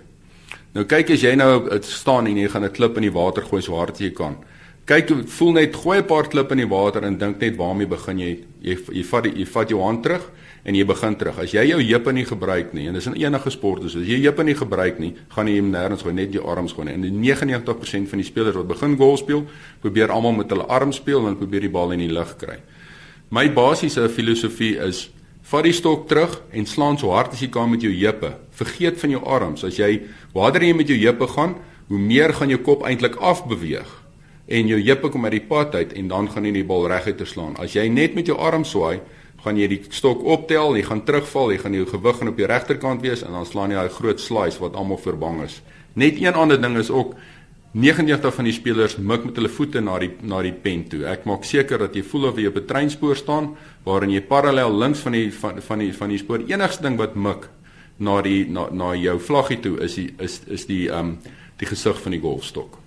Nou 0.71 0.85
kyk 0.87 1.17
as 1.17 1.25
jy 1.25 1.33
nou 1.35 1.81
staan 1.83 2.29
en 2.31 2.37
jy 2.37 2.49
gaan 2.49 2.65
'n 2.65 2.71
klip 2.71 2.97
in 2.97 3.03
die 3.03 3.11
water 3.13 3.43
gooi 3.43 3.63
so 3.63 3.75
hard 3.75 3.95
as 3.95 4.01
jy 4.01 4.11
kan. 4.11 4.37
Kyk, 4.87 5.11
voel 5.27 5.53
net 5.53 5.75
gooi 5.75 5.99
'n 5.99 6.07
paar 6.07 6.29
klippe 6.29 6.53
in 6.53 6.59
die 6.59 6.69
water 6.69 7.03
en 7.03 7.19
dink 7.19 7.41
net 7.41 7.57
waarmee 7.57 7.87
begin 7.87 8.19
jy? 8.19 8.45
Jy 8.63 8.77
jy 8.93 9.05
vat 9.05 9.25
die, 9.25 9.33
jy 9.33 9.47
vat 9.47 9.69
jou 9.69 9.81
hand 9.81 10.03
terug 10.03 10.31
en 10.65 10.75
jy 10.75 10.85
begin 10.85 11.17
terug. 11.17 11.39
As 11.39 11.53
jy 11.53 11.65
jou 11.69 11.81
heupe 11.81 12.13
nie 12.13 12.25
gebruik 12.25 12.73
nie 12.73 12.87
en 12.87 12.95
dis 12.95 13.07
in 13.07 13.15
enige 13.15 13.51
sport 13.51 13.85
is, 13.85 13.97
as 13.97 14.07
jy 14.07 14.21
heupe 14.23 14.45
nie 14.45 14.55
gebruik 14.55 14.99
nie, 14.99 15.15
gaan 15.29 15.47
jy 15.49 15.59
hom 15.59 15.71
nêrens 15.73 16.03
gooi, 16.03 16.15
net 16.15 16.33
jou 16.33 16.45
arms 16.45 16.73
gooi. 16.73 16.89
En 16.89 17.03
99% 17.03 18.09
van 18.09 18.19
die 18.19 18.27
spelers 18.27 18.57
wat 18.57 18.69
begin 18.69 18.97
golf 18.97 19.19
speel, 19.19 19.47
probeer 19.81 20.11
almal 20.11 20.33
met 20.33 20.51
hulle 20.51 20.67
arms 20.67 20.97
speel 20.97 21.27
en 21.27 21.37
probeer 21.37 21.61
die 21.61 21.71
bal 21.71 21.93
in 21.93 21.99
die 21.99 22.13
lug 22.13 22.37
kry. 22.37 22.59
My 23.31 23.49
basiese 23.49 24.09
filosofie 24.09 24.77
is 24.79 25.11
vat 25.51 25.67
die 25.67 25.75
stok 25.75 26.07
terug 26.11 26.37
en 26.55 26.67
slaan 26.67 26.99
so 27.01 27.11
hard 27.11 27.35
as 27.35 27.43
jy 27.43 27.49
kan 27.51 27.71
met 27.71 27.83
jou 27.83 27.91
heupe. 27.91 28.35
Vergeet 28.55 29.01
van 29.03 29.15
jou 29.17 29.23
arms. 29.27 29.65
As 29.67 29.81
jy 29.81 30.05
hoe 30.33 30.43
harder 30.45 30.63
jy 30.63 30.75
met 30.79 30.91
jou 30.91 30.99
heupe 31.01 31.27
gaan, 31.33 31.57
hoe 31.91 31.99
meer 31.99 32.35
gaan 32.37 32.53
jou 32.53 32.61
kop 32.63 32.85
eintlik 32.87 33.19
afbeweeg 33.19 33.97
en 34.51 34.67
jou 34.67 34.79
heupe 34.83 35.11
kom 35.15 35.27
uit 35.27 35.37
die 35.37 35.47
pad 35.47 35.75
uit 35.79 35.93
en 35.99 36.09
dan 36.11 36.29
gaan 36.31 36.47
jy 36.47 36.53
die 36.59 36.67
bal 36.67 36.89
reguit 36.91 37.19
te 37.19 37.27
slaan. 37.27 37.55
As 37.63 37.75
jy 37.75 37.87
net 37.91 38.17
met 38.19 38.27
jou 38.27 38.35
arm 38.39 38.65
swaai, 38.67 39.01
gaan 39.45 39.59
jy 39.59 39.69
die 39.71 39.81
stok 39.95 40.25
optel, 40.27 40.75
jy 40.77 40.83
gaan 40.89 41.05
terugval, 41.07 41.53
jy 41.55 41.61
gaan 41.63 41.77
jou 41.79 41.87
gewig 41.89 42.19
gaan 42.19 42.33
op 42.33 42.41
die 42.41 42.49
regterkant 42.51 43.05
wees 43.05 43.23
en 43.27 43.37
dan 43.37 43.47
slaan 43.47 43.71
jy 43.71 43.79
daai 43.79 43.95
groot 43.95 44.23
slice 44.23 44.59
wat 44.63 44.75
almal 44.79 44.99
verbang 45.01 45.45
is. 45.47 45.61
Net 45.95 46.19
een 46.21 46.35
ander 46.35 46.61
ding 46.61 46.77
is 46.79 46.91
ook 46.91 47.15
99 47.73 48.35
van 48.35 48.45
die 48.49 48.53
spelers 48.53 48.97
mik 48.99 49.29
met 49.29 49.37
hulle 49.39 49.49
voete 49.49 49.79
na 49.81 49.95
die 50.03 50.11
na 50.27 50.41
die 50.43 50.53
pen 50.53 50.83
toe. 50.91 51.05
Ek 51.07 51.23
maak 51.29 51.45
seker 51.47 51.79
dat 51.79 51.95
jy 51.95 52.03
voel 52.03 52.27
of 52.33 52.39
jy 52.39 52.49
op 52.51 52.57
'n 52.57 52.67
treinspoor 52.67 53.17
staan 53.17 53.55
waarin 53.85 54.11
jy 54.11 54.21
parallel 54.21 54.75
links 54.79 54.99
van 55.01 55.13
die 55.13 55.31
van 55.33 55.63
van 55.63 55.79
die 55.79 55.93
van 55.95 56.09
die 56.09 56.19
spoor. 56.19 56.43
Enigste 56.49 56.83
ding 56.83 56.99
wat 56.99 57.15
mik 57.15 57.49
na 57.99 58.21
die 58.23 58.45
na 58.51 58.69
na 58.73 58.95
jou 58.95 59.19
vlaggie 59.21 59.61
toe 59.61 59.79
is 59.79 59.95
die 59.95 60.11
is 60.19 60.41
is 60.47 60.67
die 60.67 60.89
ehm 60.89 60.99
um, 60.99 61.19
die 61.59 61.67
gesig 61.67 62.01
van 62.03 62.13
die 62.13 62.21
golfstok. 62.21 62.79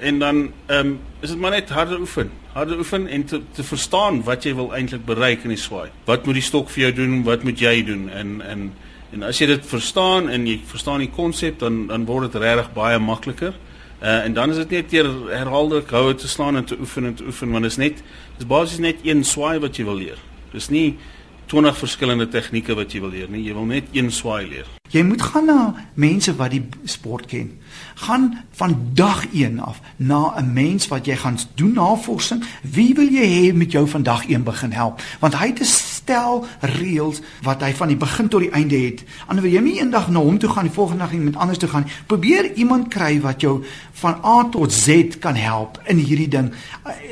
En 0.00 0.18
dan 0.18 0.52
ehm 0.66 0.86
um, 0.86 0.98
is 1.20 1.30
dit 1.30 1.38
maar 1.38 1.50
net 1.50 1.68
harde 1.68 2.00
oefen. 2.00 2.30
Harde 2.52 2.76
oefen 2.76 3.06
en 3.06 3.24
te 3.24 3.40
te 3.52 3.62
verstaan 3.62 4.22
wat 4.24 4.44
jy 4.44 4.54
wil 4.54 4.74
eintlik 4.74 5.04
bereik 5.04 5.44
in 5.44 5.54
die 5.54 5.58
swaai. 5.58 5.90
Wat 6.04 6.26
moet 6.26 6.34
die 6.34 6.42
stok 6.42 6.70
vir 6.70 6.82
jou 6.82 6.92
doen? 6.92 7.22
Wat 7.22 7.42
moet 7.42 7.58
jy 7.58 7.84
doen? 7.84 8.08
En 8.10 8.40
en 8.40 8.72
en 9.12 9.22
as 9.22 9.38
jy 9.38 9.46
dit 9.46 9.66
verstaan 9.66 10.28
en 10.28 10.46
jy 10.46 10.60
verstaan 10.66 10.98
die 10.98 11.10
konsep 11.10 11.58
dan 11.58 11.86
dan 11.86 12.06
word 12.06 12.32
dit 12.32 12.42
regtig 12.42 12.72
baie 12.72 12.98
makliker. 12.98 13.54
Uh, 14.02 14.24
en 14.24 14.34
dan 14.34 14.50
is 14.50 14.56
dit 14.56 14.70
net 14.70 14.90
deur 14.90 15.08
herhaaldelik 15.30 15.90
hou 15.94 16.08
te 16.18 16.28
slaan 16.28 16.56
en 16.58 16.64
te 16.66 16.74
oefen 16.74 17.04
en 17.06 17.14
te 17.14 17.24
oefen 17.24 17.54
want 17.54 17.62
dit 17.62 17.70
is 17.70 17.78
net 17.78 18.02
dis 18.40 18.48
basies 18.50 18.82
net 18.82 19.04
een 19.06 19.22
swaai 19.24 19.60
wat 19.62 19.78
jy 19.78 19.86
wil 19.86 20.00
leer. 20.00 20.18
Dis 20.50 20.72
nie 20.74 20.96
20 21.46 21.78
verskillende 21.78 22.26
tegnieke 22.26 22.74
wat 22.74 22.90
jy 22.90 23.04
wil 23.04 23.14
leer 23.14 23.30
nie. 23.30 23.46
Jy 23.46 23.54
wil 23.54 23.70
net 23.70 23.94
een 23.94 24.10
swaai 24.10 24.48
leer. 24.50 24.66
Jy 24.92 25.02
moet 25.08 25.22
gaan 25.22 25.46
na 25.48 25.74
mense 25.94 26.34
wat 26.36 26.52
die 26.52 26.66
sport 26.84 27.26
ken. 27.26 27.48
Gaan 28.04 28.26
van 28.60 28.76
dag 28.92 29.24
1 29.32 29.60
af 29.60 29.80
na 29.96 30.34
'n 30.36 30.52
mens 30.52 30.88
wat 30.88 31.06
jy 31.06 31.16
gaan 31.16 31.38
doen 31.54 31.72
navorsing. 31.72 32.44
Wie 32.62 32.94
wil 32.94 33.08
jy 33.08 33.26
hê 33.26 33.54
met 33.54 33.72
jou 33.72 33.88
van 33.88 34.02
dag 34.02 34.28
1 34.28 34.42
begin 34.42 34.72
help? 34.72 35.00
Want 35.20 35.34
hy 35.34 35.46
het 35.46 35.60
'n 35.60 35.64
stel 35.64 36.46
reëls 36.60 37.20
wat 37.42 37.60
hy 37.60 37.72
van 37.74 37.88
die 37.88 37.96
begin 37.96 38.28
tot 38.28 38.40
die 38.40 38.50
einde 38.50 38.76
het. 38.76 39.04
Anders 39.26 39.46
wil 39.46 39.54
jy 39.54 39.62
nie 39.62 39.78
eendag 39.80 40.08
na 40.10 40.18
hom 40.18 40.38
toe 40.38 40.50
gaan, 40.50 40.64
die 40.64 40.74
volgende 40.74 41.02
dag 41.02 41.12
iemand 41.12 41.36
anders 41.36 41.58
toe 41.58 41.68
gaan. 41.68 41.86
Probeer 42.06 42.52
iemand 42.54 42.88
kry 42.88 43.20
wat 43.20 43.40
jou 43.40 43.64
van 43.92 44.18
A 44.24 44.44
tot 44.44 44.72
Z 44.72 45.18
kan 45.18 45.34
help 45.34 45.80
in 45.84 45.96
hierdie 45.96 46.28
ding. 46.28 46.52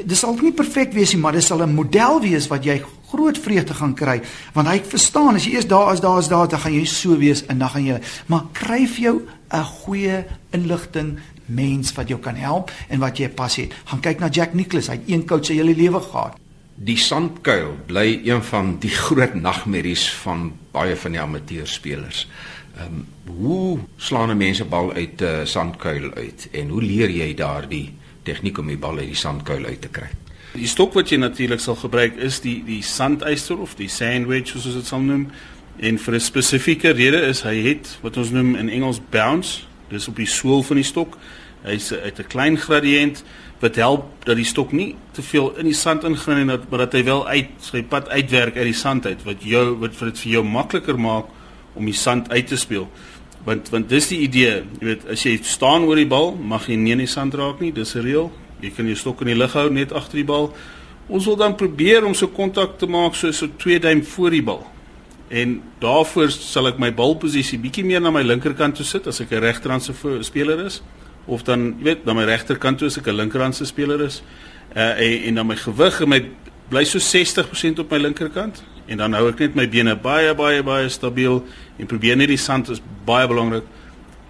Dit 0.04 0.16
sal 0.16 0.37
nie 0.42 0.52
perfek 0.52 0.92
wees 0.92 1.12
nie, 1.12 1.20
maar 1.20 1.32
dit 1.32 1.44
sal 1.44 1.62
'n 1.62 1.75
model 1.75 2.20
wees 2.20 2.46
wat 2.46 2.64
jy 2.64 2.82
groot 3.10 3.38
vreugde 3.38 3.75
gaan 3.75 3.94
kry 3.94 4.20
want 4.54 4.68
hy 4.70 4.78
verstaan 4.87 5.34
as 5.38 5.46
jy 5.46 5.56
eers 5.56 5.68
daar 5.70 5.92
is 5.92 6.02
daar 6.04 6.18
is 6.22 6.30
daar 6.30 6.49
dan 6.49 6.62
gaan 6.62 6.75
jy 6.75 6.84
so 6.87 7.16
wees 7.18 7.42
en 7.46 7.58
dan 7.58 7.69
gaan 7.70 7.86
jy 7.86 7.98
maar 8.26 8.46
kry 8.52 8.86
vir 8.86 9.02
jou 9.02 9.16
'n 9.50 9.64
goeie 9.64 10.24
inligting 10.50 11.18
mens 11.50 11.92
wat 11.92 12.08
jou 12.08 12.20
kan 12.20 12.36
help 12.38 12.70
en 12.88 13.02
wat 13.02 13.18
jy 13.18 13.28
pas 13.28 13.56
het. 13.56 13.74
Gaan 13.84 14.00
kyk 14.00 14.20
na 14.20 14.28
Jack 14.28 14.54
Nicklaus, 14.54 14.88
hy 14.88 14.98
het 15.00 15.10
een 15.10 15.26
coach 15.26 15.50
sy 15.50 15.58
hele 15.58 15.74
lewe 15.74 16.00
gehad. 16.00 16.38
Die 16.80 16.96
sandkuil 16.96 17.74
bly 17.86 18.20
een 18.24 18.42
van 18.42 18.78
die 18.80 18.92
groot 18.94 19.34
nagmerries 19.34 20.06
van 20.22 20.52
baie 20.72 20.96
van 20.96 21.12
die 21.12 21.20
amateurspelers. 21.20 22.26
Ehm 22.78 22.86
um, 22.86 23.06
hoe 23.40 23.78
slaan 23.96 24.30
'n 24.30 24.36
mens 24.36 24.60
'n 24.60 24.68
bal 24.68 24.92
uit 24.92 25.20
'n 25.20 25.24
uh, 25.24 25.44
sandkuil 25.44 26.14
uit 26.14 26.48
en 26.52 26.68
hoe 26.68 26.82
leer 26.82 27.10
jy 27.10 27.34
daardie 27.34 27.94
tegniek 28.22 28.58
om 28.58 28.66
die 28.66 28.78
bal 28.78 28.98
uit 28.98 29.06
die 29.06 29.14
sandkuil 29.14 29.64
uit 29.64 29.80
te 29.80 29.88
kry? 29.88 30.08
Die 30.52 30.66
stok 30.66 30.94
wat 30.94 31.08
jy 31.08 31.16
natuurlik 31.16 31.60
sal 31.60 31.76
gebruik 31.76 32.16
is 32.16 32.40
die 32.40 32.62
die 32.64 32.82
sandyster 32.82 33.58
of 33.58 33.74
die 33.74 33.88
sandwich 33.88 34.48
soos 34.48 34.66
ons 34.66 34.74
dit 34.74 34.86
sal 34.86 35.00
noem. 35.00 35.28
En 35.80 35.99
vir 35.99 36.14
'n 36.14 36.20
spesifieke 36.20 36.90
rede 36.90 37.20
is 37.20 37.42
hy 37.42 37.56
het 37.62 37.99
wat 38.02 38.16
ons 38.16 38.30
noem 38.30 38.54
in 38.54 38.68
Engels 38.68 39.00
bounce, 39.10 39.62
dis 39.88 40.08
op 40.08 40.16
die 40.16 40.26
sool 40.26 40.62
van 40.62 40.76
die 40.76 40.84
stok. 40.84 41.16
Hy's 41.62 41.92
uit 41.92 42.18
'n 42.18 42.26
klein 42.26 42.56
gradiënt 42.58 43.25
wat 43.60 43.76
help 43.76 44.04
dat 44.25 44.37
die 44.37 44.44
stok 44.44 44.72
nie 44.72 44.94
te 45.12 45.22
veel 45.22 45.56
in 45.56 45.64
die 45.64 45.75
sand 45.75 46.04
ingaan 46.04 46.37
en 46.37 46.46
dat 46.46 46.70
maar 46.70 46.78
dat 46.78 46.92
hy 46.92 47.04
wel 47.04 47.28
uit 47.28 47.49
sy 47.60 47.82
pad 47.82 48.08
uitwerk 48.08 48.56
uit 48.56 48.64
die 48.64 48.72
sand 48.72 49.06
uit 49.06 49.22
wat 49.25 49.42
jou 49.44 49.78
wat 49.80 49.94
vir 49.94 50.08
dit 50.08 50.18
vir 50.18 50.32
jou 50.32 50.44
makliker 50.44 50.99
maak 50.99 51.26
om 51.75 51.84
die 51.84 51.94
sand 51.94 52.30
uit 52.30 52.46
te 52.46 52.56
speel. 52.56 52.88
Want 53.44 53.68
want 53.68 53.88
dis 53.88 54.08
die 54.08 54.20
idee, 54.20 54.64
jy 54.80 54.87
weet, 54.87 55.08
as 55.08 55.22
jy 55.22 55.38
staan 55.42 55.82
oor 55.82 55.96
die 55.96 56.06
bal, 56.06 56.37
mag 56.37 56.66
jy 56.66 56.76
nie 56.76 56.92
in 56.92 56.99
die 56.99 57.06
sand 57.06 57.34
raak 57.34 57.60
nie, 57.60 57.72
dis 57.72 57.94
'n 57.94 58.02
reël. 58.02 58.32
Jy 58.60 58.70
kan 58.70 58.87
jou 58.87 58.96
stok 58.96 59.20
in 59.20 59.26
die 59.26 59.37
lug 59.37 59.52
hou 59.52 59.70
net 59.70 59.92
agter 59.92 60.16
die 60.16 60.25
bal. 60.25 60.54
Ons 61.08 61.25
wil 61.25 61.37
dan 61.37 61.56
probeer 61.56 62.04
om 62.04 62.14
so 62.14 62.26
kontak 62.28 62.78
te 62.78 62.87
maak 62.87 63.14
so 63.14 63.32
so 63.32 63.49
2 63.56 63.78
duim 63.80 64.04
voor 64.04 64.30
die 64.30 64.42
bal. 64.42 64.66
En 65.30 65.60
daarvoor 65.78 66.30
sal 66.34 66.66
ek 66.72 66.80
my 66.82 66.90
balposisie 66.94 67.58
bietjie 67.62 67.84
meer 67.87 68.02
na 68.02 68.10
my 68.10 68.22
linkerkant 68.26 68.75
toe 68.80 68.87
sit 68.87 69.06
as 69.06 69.20
ek 69.22 69.30
'n 69.30 69.44
regterhandse 69.44 69.94
speler 70.26 70.64
is 70.66 70.82
of 71.26 71.44
dan 71.46 71.76
jy 71.78 71.84
weet 71.84 72.04
na 72.04 72.14
my 72.14 72.25
regterkant 72.25 72.78
toe 72.78 72.87
as 72.87 72.99
ek 72.99 73.06
'n 73.06 73.16
linkerhandse 73.16 73.64
speler 73.64 74.00
is. 74.00 74.22
Uh 74.75 74.99
en, 74.99 75.22
en 75.22 75.34
dan 75.34 75.46
my 75.46 75.56
gewig 75.56 76.00
en 76.00 76.08
my 76.08 76.20
bly 76.68 76.84
so 76.84 76.99
60% 76.99 77.78
op 77.78 77.90
my 77.90 77.99
linkerkant 77.99 78.62
en 78.87 78.96
dan 78.96 79.12
hou 79.12 79.28
ek 79.28 79.38
net 79.38 79.54
my 79.54 79.68
bene 79.68 79.96
baie 79.96 80.34
baie 80.34 80.62
baie 80.62 80.88
stabiel 80.88 81.44
en 81.78 81.87
probeer 81.87 82.16
net 82.16 82.28
die 82.28 82.37
sand 82.37 82.68
is 82.68 82.82
baie 83.04 83.26
belangrik 83.26 83.64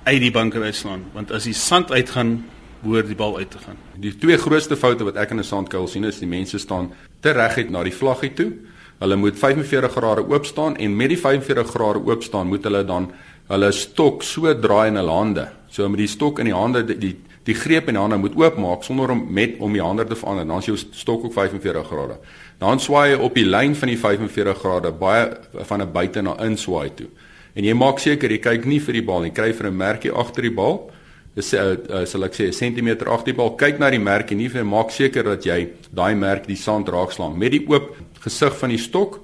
uit 0.04 0.20
die 0.20 0.30
banker 0.30 0.62
uitslaan 0.62 1.04
want 1.14 1.32
as 1.32 1.44
die 1.44 1.56
sand 1.56 1.90
uitgaan 1.90 2.44
behoort 2.82 3.06
die 3.06 3.16
bal 3.16 3.36
uit 3.36 3.50
te 3.50 3.58
gaan. 3.58 3.76
Die 4.00 4.12
twee 4.16 4.36
grootste 4.40 4.76
foute 4.76 5.04
wat 5.04 5.16
ek 5.16 5.30
in 5.30 5.38
'n 5.38 5.44
sandkuil 5.44 5.88
sien 5.88 6.04
is 6.04 6.18
die 6.18 6.28
mense 6.28 6.58
staan 6.58 6.92
te 7.20 7.32
reguit 7.32 7.70
na 7.70 7.82
die 7.82 7.92
vlaggie 7.92 8.32
toe. 8.34 8.52
Hulle 9.00 9.16
moet 9.16 9.38
45 9.38 9.92
grade 9.96 10.24
oop 10.28 10.44
staan 10.44 10.76
en 10.76 10.96
met 10.96 11.08
die 11.08 11.18
45 11.18 11.70
grade 11.72 12.02
oop 12.04 12.22
staan 12.22 12.50
moet 12.52 12.64
hulle 12.68 12.84
dan 12.84 13.08
hulle 13.48 13.72
stok 13.72 14.22
so 14.22 14.52
draai 14.52 14.90
in 14.90 15.00
hulle 15.00 15.14
hande. 15.16 15.46
So 15.72 15.88
met 15.88 16.02
die 16.02 16.10
stok 16.10 16.42
in 16.42 16.50
die 16.50 16.56
hande 16.56 16.84
die 16.84 16.98
die, 17.00 17.14
die 17.48 17.56
greep 17.56 17.88
in 17.88 17.96
die 17.96 18.02
hande 18.02 18.18
moet 18.20 18.36
oopmaak 18.36 18.84
sonder 18.84 19.14
om 19.14 19.24
met 19.32 19.56
om 19.58 19.72
die 19.72 19.82
hande 19.82 20.04
te 20.04 20.18
verander. 20.20 20.44
Dan 20.44 20.60
is 20.60 20.68
jou 20.68 20.76
stok 20.76 21.24
ook 21.24 21.32
45 21.32 21.88
grade. 21.88 22.20
Dan 22.60 22.80
swaai 22.80 23.14
jy 23.14 23.18
op 23.24 23.34
die 23.34 23.46
lyn 23.48 23.74
van 23.74 23.88
die 23.88 23.98
45 23.98 24.60
grade 24.60 24.92
baie 24.92 25.30
van 25.64 25.82
'n 25.82 25.92
buite 25.92 26.22
na 26.22 26.36
inswaai 26.44 26.90
toe. 26.94 27.08
En 27.54 27.64
jy 27.64 27.74
maak 27.74 27.98
seker 27.98 28.30
jy 28.30 28.38
kyk 28.38 28.64
nie 28.64 28.80
vir 28.80 28.92
die 28.92 29.02
bal 29.02 29.20
nie, 29.20 29.32
kry 29.32 29.52
vir 29.52 29.66
'n 29.66 29.76
merkie 29.76 30.12
agter 30.12 30.42
die 30.42 30.54
bal 30.54 30.90
dis 31.34 31.52
uh, 31.54 31.76
uh, 31.88 32.04
sal 32.06 32.24
ek 32.24 32.34
sê 32.34 32.48
'n 32.48 32.52
sentimeter 32.52 33.08
agter 33.08 33.32
die 33.32 33.38
bal 33.38 33.56
kyk 33.56 33.78
na 33.78 33.90
die 33.90 34.02
merk 34.02 34.32
en 34.32 34.38
nie 34.38 34.48
vir 34.48 34.64
maak 34.64 34.90
seker 34.90 35.24
dat 35.24 35.44
jy 35.46 35.68
daai 35.94 36.14
merk 36.14 36.46
die 36.46 36.56
sand 36.56 36.88
raakslaan 36.88 37.38
met 37.38 37.52
die 37.52 37.64
oop 37.68 37.96
gesig 38.20 38.56
van 38.58 38.70
die 38.70 38.78
stok 38.78 39.20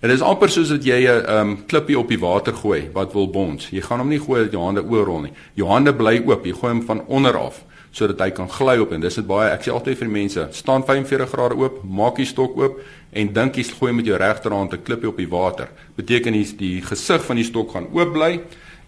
dit 0.00 0.10
is 0.10 0.22
amper 0.22 0.48
soos 0.48 0.68
dat 0.68 0.84
jy 0.84 1.00
'n 1.06 1.24
um, 1.28 1.56
klippie 1.66 1.98
op 1.98 2.08
die 2.08 2.20
water 2.20 2.54
gooi 2.54 2.88
wat 2.94 3.12
wil 3.12 3.26
bons 3.26 3.70
jy 3.70 3.80
gaan 3.80 3.98
hom 3.98 4.08
nie 4.08 4.20
gooi 4.20 4.44
dat 4.44 4.52
jou 4.52 4.62
hande 4.64 4.82
oorrol 4.82 5.22
nie. 5.22 5.32
Jou 5.54 5.68
hande 5.68 5.92
bly 5.92 6.22
oop. 6.26 6.46
Jy 6.46 6.52
gooi 6.52 6.72
hom 6.72 6.82
van 6.82 7.02
onder 7.06 7.36
af 7.36 7.64
sodat 7.92 8.20
hy 8.20 8.30
kan 8.30 8.48
gly 8.48 8.78
op 8.78 8.92
en 8.92 9.00
dis 9.00 9.14
dit 9.14 9.26
baie 9.26 9.50
ek 9.50 9.64
sê 9.66 9.72
altyd 9.74 9.98
vir 9.98 10.08
mense 10.08 10.48
staan 10.52 10.84
45 10.86 11.30
grade 11.30 11.58
oop 11.58 11.82
maak 11.84 12.16
die 12.16 12.26
stok 12.26 12.56
oop 12.56 12.80
en 13.12 13.32
dink 13.34 13.56
jy 13.56 13.64
gooi 13.64 13.92
met 13.92 14.06
jou 14.06 14.16
regterhand 14.16 14.74
'n 14.74 14.82
klippie 14.82 15.08
op 15.08 15.16
die 15.16 15.28
water 15.28 15.68
beteken 15.96 16.32
die, 16.32 16.46
die 16.56 16.82
gesig 16.82 17.24
van 17.24 17.36
die 17.36 17.44
stok 17.44 17.72
gaan 17.72 17.86
oop 17.92 18.12
bly 18.12 18.40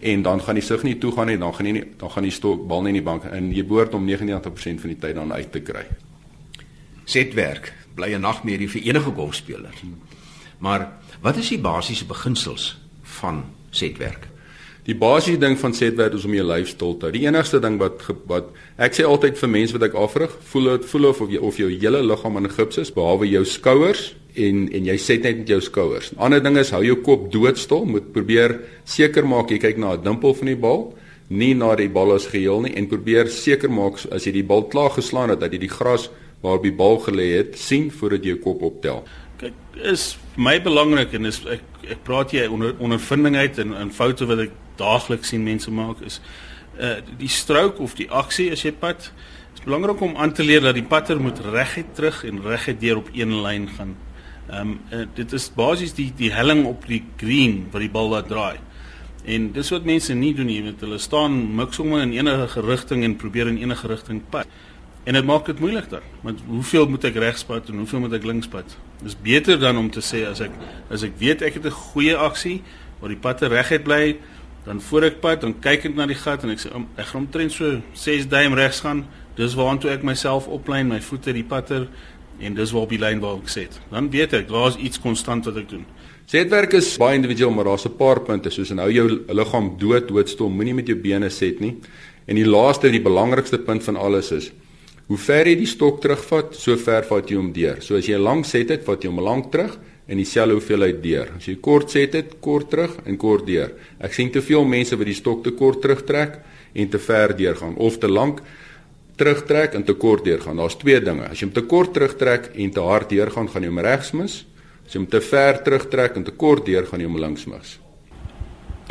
en 0.03 0.21
dan 0.21 0.41
gaan 0.41 0.55
die 0.55 0.63
sig 0.63 0.83
nie 0.83 0.97
toe 0.99 1.11
gaan 1.11 1.27
nie, 1.27 1.37
dan 1.37 1.53
gaan 1.53 1.65
nie 1.65 1.83
dan 1.97 2.11
gaan 2.11 2.23
die 2.23 2.31
stok 2.31 2.67
bal 2.67 2.81
nie 2.81 2.91
in 2.91 2.99
die 2.99 3.05
bank 3.05 3.27
en 3.31 3.51
jy 3.55 3.63
behoort 3.63 3.93
om 3.93 4.05
99% 4.07 4.83
van 4.83 4.91
die 4.91 4.99
tyd 4.99 5.15
dan 5.15 5.31
uit 5.31 5.51
te 5.51 5.61
kry. 5.63 5.85
Setwerk 7.05 7.73
bly 7.95 8.13
'n 8.13 8.21
nagmerrie 8.21 8.69
vir 8.69 8.81
enige 8.81 9.11
golfspeler. 9.11 9.73
Maar 10.59 10.91
wat 11.21 11.37
is 11.37 11.49
die 11.49 11.59
basiese 11.59 12.05
beginsels 12.05 12.77
van 13.03 13.43
setwerk? 13.71 14.32
Die 14.83 14.95
basiese 14.99 15.39
ding 15.39 15.53
van 15.55 15.71
setwerk 15.71 16.17
is 16.17 16.25
om 16.27 16.33
jou 16.35 16.43
lyf 16.43 16.73
stil 16.73 16.97
te 16.99 17.07
hou. 17.07 17.13
Die 17.15 17.23
enigste 17.23 17.61
ding 17.63 17.77
wat 17.79 18.01
wat 18.27 18.49
ek 18.83 18.97
sê 18.97 19.05
altyd 19.07 19.37
vir 19.39 19.51
mense 19.53 19.75
wat 19.77 19.85
ek 19.87 19.95
afrig, 19.95 20.33
voel 20.51 20.73
dit 20.73 20.87
voel 20.91 21.07
of 21.07 21.21
jy 21.23 21.39
of 21.39 21.59
jou 21.61 21.69
hele 21.71 22.01
liggaam 22.03 22.41
in 22.41 22.49
gips 22.51 22.81
is 22.81 22.91
behalwe 22.91 23.29
jou 23.31 23.45
skouers 23.47 24.09
en 24.35 24.65
en 24.75 24.89
jy 24.89 24.97
set 24.99 25.23
net 25.23 25.39
met 25.39 25.53
jou 25.53 25.61
skouers. 25.63 26.11
Ander 26.17 26.43
ding 26.43 26.59
is 26.59 26.73
hou 26.75 26.81
jou 26.83 26.97
kop 27.05 27.29
doodstil, 27.31 27.85
moet 27.85 28.11
probeer 28.11 28.57
seker 28.83 29.23
maak 29.23 29.53
jy 29.55 29.61
kyk 29.63 29.79
na 29.79 29.93
'n 29.93 30.03
dimpel 30.03 30.33
van 30.33 30.51
die 30.51 30.59
bal, 30.59 30.93
nie 31.29 31.53
na 31.53 31.75
die 31.75 31.87
bal 31.87 32.11
as 32.11 32.27
geheel 32.27 32.61
nie 32.61 32.75
en 32.75 32.87
probeer 32.87 33.29
seker 33.29 33.69
maak 33.69 34.03
as 34.11 34.25
jy 34.25 34.33
die 34.33 34.43
bal 34.43 34.67
klaar 34.67 34.91
geslaan 34.91 35.29
het 35.29 35.39
dat 35.39 35.53
jy 35.53 35.59
die 35.59 35.75
gras 35.79 36.09
waarop 36.41 36.63
die 36.63 36.75
bal 36.75 36.99
gelê 36.99 37.37
het 37.37 37.55
sien 37.57 37.89
voordat 37.89 38.23
jy 38.23 38.35
jou 38.35 38.41
kop 38.43 38.61
optel. 38.61 39.03
Kyk, 39.39 39.53
is 39.75 40.17
my 40.35 40.59
belangrik 40.59 41.13
en 41.13 41.25
is 41.25 41.39
ek 41.45 41.61
ek 41.89 42.03
praat 42.03 42.31
jy 42.33 42.47
onder 42.47 42.75
ondervinding 42.79 43.35
uit 43.35 43.57
en 43.59 43.73
en 43.73 43.91
foute 43.91 44.25
wat 44.25 44.39
ek 44.39 44.51
daagliks 44.77 45.27
sien 45.27 45.43
mense 45.43 45.71
maak 45.71 46.01
is 46.01 46.21
uh 46.79 46.97
die 47.17 47.29
stroke 47.29 47.81
of 47.81 47.93
die 47.95 48.09
aksie 48.09 48.51
as 48.51 48.63
jy 48.63 48.71
pad 48.71 49.11
is 49.53 49.61
belangrik 49.65 50.01
om 50.01 50.17
aan 50.17 50.33
te 50.33 50.43
leer 50.43 50.61
dat 50.61 50.75
die 50.75 50.89
patter 50.95 51.19
moet 51.21 51.39
reguit 51.39 51.95
terug 51.95 52.23
en 52.23 52.41
reguit 52.41 52.79
deur 52.81 52.97
op 52.97 53.09
een 53.13 53.41
lyn 53.41 53.69
gaan 53.77 53.95
Ehm 54.49 54.75
um, 54.91 55.07
dit 55.15 55.31
is 55.33 55.45
basies 55.55 55.93
die 55.95 56.11
die 56.15 56.31
helling 56.33 56.65
op 56.67 56.83
die 56.87 57.03
green 57.17 57.67
wat 57.71 57.81
die 57.81 57.91
bal 57.91 58.09
laat 58.11 58.27
draai. 58.27 58.57
En 59.23 59.51
dis 59.55 59.69
wat 59.71 59.85
mense 59.87 60.13
nie 60.13 60.33
doen 60.35 60.49
nie, 60.51 60.59
want 60.65 60.81
hulle 60.83 60.99
staan 60.99 61.37
mik 61.55 61.73
sommer 61.73 62.01
in 62.03 62.11
enige 62.11 62.61
rigting 62.61 63.05
en 63.07 63.15
probeer 63.15 63.47
in 63.47 63.61
enige 63.61 63.87
rigting 63.87 64.19
pad. 64.29 64.47
En 65.07 65.15
dit 65.15 65.25
maak 65.25 65.45
dit 65.45 65.59
moeilik 65.59 65.87
dan. 65.89 66.03
Want 66.21 66.43
hoeveel 66.47 66.89
moet 66.91 67.07
ek 67.07 67.21
regspad 67.23 67.71
en 67.71 67.79
hoeveel 67.83 68.03
moet 68.03 68.17
ek 68.19 68.27
linkspad? 68.27 68.75
Dis 69.03 69.15
beter 69.15 69.59
dan 69.59 69.79
om 69.79 69.89
te 69.91 70.03
sê 70.03 70.25
as 70.27 70.43
ek 70.43 70.51
as 70.91 71.07
ek 71.07 71.15
weet 71.23 71.41
ek 71.41 71.61
het 71.61 71.65
'n 71.65 71.79
goeie 71.93 72.15
aksie 72.15 72.61
waar 72.99 73.09
die 73.15 73.23
pad 73.23 73.41
reguit 73.41 73.83
bly, 73.83 74.17
dan 74.65 74.81
voor 74.81 75.03
ek 75.09 75.19
pad, 75.21 75.41
dan 75.41 75.53
kyk 75.59 75.89
ek 75.89 75.95
na 75.95 76.07
die 76.07 76.17
gat 76.17 76.43
en 76.43 76.53
ek 76.53 76.61
sê 76.63 76.71
ek 76.71 77.09
gaan 77.09 77.25
omtrent 77.25 77.51
so 77.51 77.81
6 77.99 78.29
duim 78.31 78.55
regs 78.57 78.79
gaan. 78.85 79.03
Dis 79.35 79.55
waartoe 79.57 79.91
ek 79.91 80.05
myself 80.07 80.47
oplyn, 80.47 80.87
my 80.87 81.01
voete 81.01 81.33
die 81.33 81.43
patter 81.43 81.87
en 82.39 82.55
dis 82.55 82.71
waar 82.73 82.87
op 82.87 82.93
die 82.93 83.01
lyn 83.01 83.21
waar 83.23 83.41
ek 83.41 83.51
sit. 83.51 83.79
Dan 83.91 84.09
weet 84.13 84.33
ek 84.33 84.47
daar's 84.47 84.77
iets 84.79 85.01
konstant 85.01 85.45
wat 85.49 85.59
ek 85.63 85.69
doen. 85.69 85.85
Setwerk 86.25 86.73
is 86.79 86.93
baie 86.97 87.17
individueel, 87.19 87.51
maar 87.51 87.65
daar's 87.65 87.85
'n 87.85 87.97
paar 87.97 88.21
punte 88.21 88.49
soos 88.49 88.71
en 88.71 88.79
hou 88.79 88.91
jou 88.91 89.07
liggaam 89.27 89.77
dood 89.77 90.07
doodstil, 90.07 90.49
moenie 90.49 90.73
met 90.73 90.87
jou 90.87 90.95
bene 90.95 91.29
set 91.29 91.59
nie. 91.59 91.75
En 92.25 92.35
die 92.35 92.45
laaste, 92.45 92.89
die 92.89 93.01
belangrikste 93.01 93.57
punt 93.57 93.83
van 93.83 93.97
alles 93.97 94.31
is 94.31 94.51
hoe 95.07 95.17
ver 95.17 95.45
jy 95.47 95.55
die 95.55 95.65
stok 95.65 96.01
terugvat, 96.01 96.55
so 96.55 96.77
ver 96.77 97.03
vat 97.03 97.29
jy 97.29 97.35
hom 97.35 97.51
deur. 97.51 97.81
So 97.81 97.95
as 97.95 98.07
jy 98.07 98.43
set 98.43 98.69
het, 98.69 98.85
vat 98.85 99.03
jy 99.03 99.09
hom 99.09 99.19
lank 99.19 99.51
terug 99.51 99.77
en 100.07 100.19
dieselfde 100.19 100.57
hoeveelheid 100.57 101.03
deur. 101.03 101.31
As 101.37 101.47
jy 101.47 101.55
kort 101.63 101.91
set 101.91 102.13
het, 102.13 102.35
kort 102.43 102.69
terug 102.69 102.97
en 103.05 103.17
kort 103.17 103.45
deur. 103.47 103.71
Ek 104.03 104.13
sien 104.13 104.31
te 104.31 104.41
veel 104.41 104.65
mense 104.67 104.97
wat 104.99 105.07
die 105.07 105.15
stok 105.15 105.43
te 105.43 105.51
kort 105.51 105.81
terugtrek 105.81 106.39
en 106.73 106.89
te 106.89 106.99
ver 106.99 107.35
deurgaan 107.37 107.75
of 107.77 107.97
te 107.97 108.09
lank 108.11 108.41
terugtrek 109.15 109.75
en 109.77 109.83
te 109.83 109.93
kort 109.93 110.25
deurgaan. 110.25 110.57
Daar's 110.57 110.77
twee 110.77 110.99
dinge. 111.01 111.27
As 111.29 111.39
jy 111.39 111.47
hom 111.47 111.53
te 111.55 111.65
kort 111.69 111.93
terugtrek 111.93 112.51
en 112.55 112.73
te 112.73 112.83
hard 112.83 113.13
deurgaan, 113.13 113.49
gaan 113.49 113.65
jy 113.65 113.71
hom 113.71 113.83
regs 113.85 114.11
mis. 114.17 114.39
As 114.83 114.95
jy 114.95 115.03
hom 115.03 115.09
te 115.09 115.21
ver 115.23 115.61
terugtrek 115.63 116.17
en 116.19 116.25
te 116.27 116.33
kort 116.35 116.65
deur, 116.65 116.87
gaan 116.89 117.03
jy 117.03 117.07
hom 117.07 117.19
links 117.21 117.45
mis. 117.49 117.77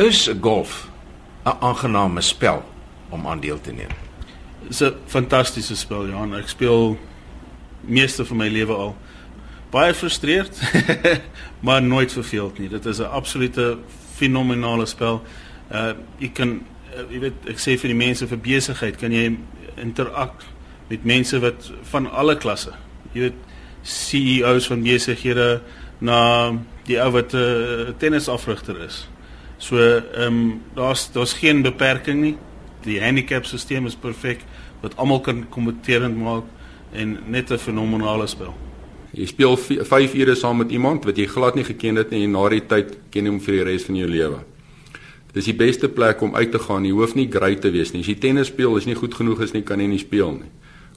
Is 0.01 0.31
golf 0.41 0.89
'n 1.45 1.59
aangename 1.61 2.23
spel 2.23 2.63
om 3.11 3.27
aan 3.27 3.41
deel 3.41 3.61
te 3.61 3.73
neem? 3.73 3.91
Dis 4.69 4.81
'n 4.83 4.95
fantastiese 5.07 5.77
spel, 5.77 6.09
Johan. 6.09 6.35
Ek 6.35 6.49
speel 6.49 6.97
meeste 7.81 8.25
van 8.25 8.37
my 8.37 8.49
lewe 8.49 8.73
al. 8.73 8.97
Baie 9.73 9.95
frustreerd, 9.95 10.61
maar 11.67 11.83
nooit 11.83 12.13
verveeld 12.13 12.59
nie. 12.59 12.69
Dit 12.69 12.85
is 12.87 12.99
'n 12.99 13.09
absolute 13.09 13.79
fenominale 14.15 14.87
spel. 14.87 15.23
Uh 15.73 15.93
jy 16.19 16.29
kan 16.29 16.61
uh, 16.97 17.05
jy 17.09 17.21
weet 17.21 17.47
ek 17.49 17.59
sê 17.59 17.79
vir 17.81 17.89
die 17.89 17.97
mense 17.97 18.27
vir 18.29 18.39
besigheid, 18.39 18.97
kan 19.01 19.13
jy 19.13 19.39
interak 19.81 20.45
met 20.89 21.05
mense 21.05 21.41
wat 21.41 21.73
van 21.83 22.11
alle 22.11 22.37
klasse. 22.37 22.73
Jy 23.13 23.21
weet 23.21 23.39
CEOs 23.83 24.67
van 24.67 24.83
besighede 24.83 25.63
na 25.99 26.53
die 26.85 27.01
ou 27.01 27.11
wat 27.11 27.33
'n 27.33 27.39
uh, 27.39 27.95
tennisafrigter 27.97 28.77
is. 28.85 29.09
So 29.57 29.79
ehm 29.79 30.27
um, 30.27 30.63
daar's 30.75 31.13
daar's 31.13 31.33
geen 31.33 31.63
beperking 31.63 32.21
nie. 32.21 32.37
Die 32.83 33.01
handicapstelsel 33.01 33.87
is 33.87 33.97
perfek 33.97 34.45
wat 34.81 34.97
almal 34.97 35.21
kan 35.21 35.49
kompeterend 35.49 36.17
maak 36.17 36.45
en 36.93 37.19
net 37.27 37.51
'n 37.51 37.59
fenominale 37.59 38.27
spel. 38.27 38.55
Jy 39.13 39.27
speel 39.29 39.57
5 39.61 40.15
ure 40.15 40.35
saam 40.35 40.63
met 40.63 40.71
iemand 40.73 41.05
wat 41.05 41.19
jy 41.21 41.27
glad 41.29 41.57
nie 41.59 41.67
geken 41.69 42.01
het 42.01 42.13
nie 42.15 42.23
en 42.25 42.33
na 42.33 42.47
die 42.49 42.63
tyd 42.65 42.95
ken 43.13 43.27
jy 43.27 43.33
hom 43.35 43.41
vir 43.45 43.59
die 43.59 43.67
res 43.69 43.85
van 43.85 43.99
jou 44.01 44.09
lewe. 44.09 44.39
Dis 45.37 45.49
die 45.49 45.57
beste 45.57 45.89
plek 45.93 46.23
om 46.25 46.35
uit 46.37 46.53
te 46.53 46.61
gaan. 46.61 46.85
Jy 46.85 46.93
hoef 46.97 47.15
nie 47.17 47.29
great 47.33 47.61
te 47.61 47.71
wees 47.73 47.93
nie. 47.93 48.01
As 48.01 48.09
jy 48.09 48.17
tennis 48.21 48.49
speel, 48.49 48.77
is 48.77 48.89
nie 48.89 48.97
goed 48.97 49.15
genoeg 49.17 49.45
is 49.45 49.53
nie, 49.53 49.63
kan 49.65 49.81
jy 49.81 49.89
nie 49.89 50.01
speel 50.01 50.33
nie. 50.39 50.49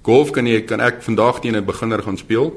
Golf 0.04 0.32
kan 0.32 0.48
jy 0.48 0.62
kan 0.68 0.84
ek 0.84 1.04
vandag 1.04 1.42
teen 1.42 1.56
'n 1.56 1.66
beginner 1.66 2.02
gaan 2.04 2.18
speel 2.18 2.54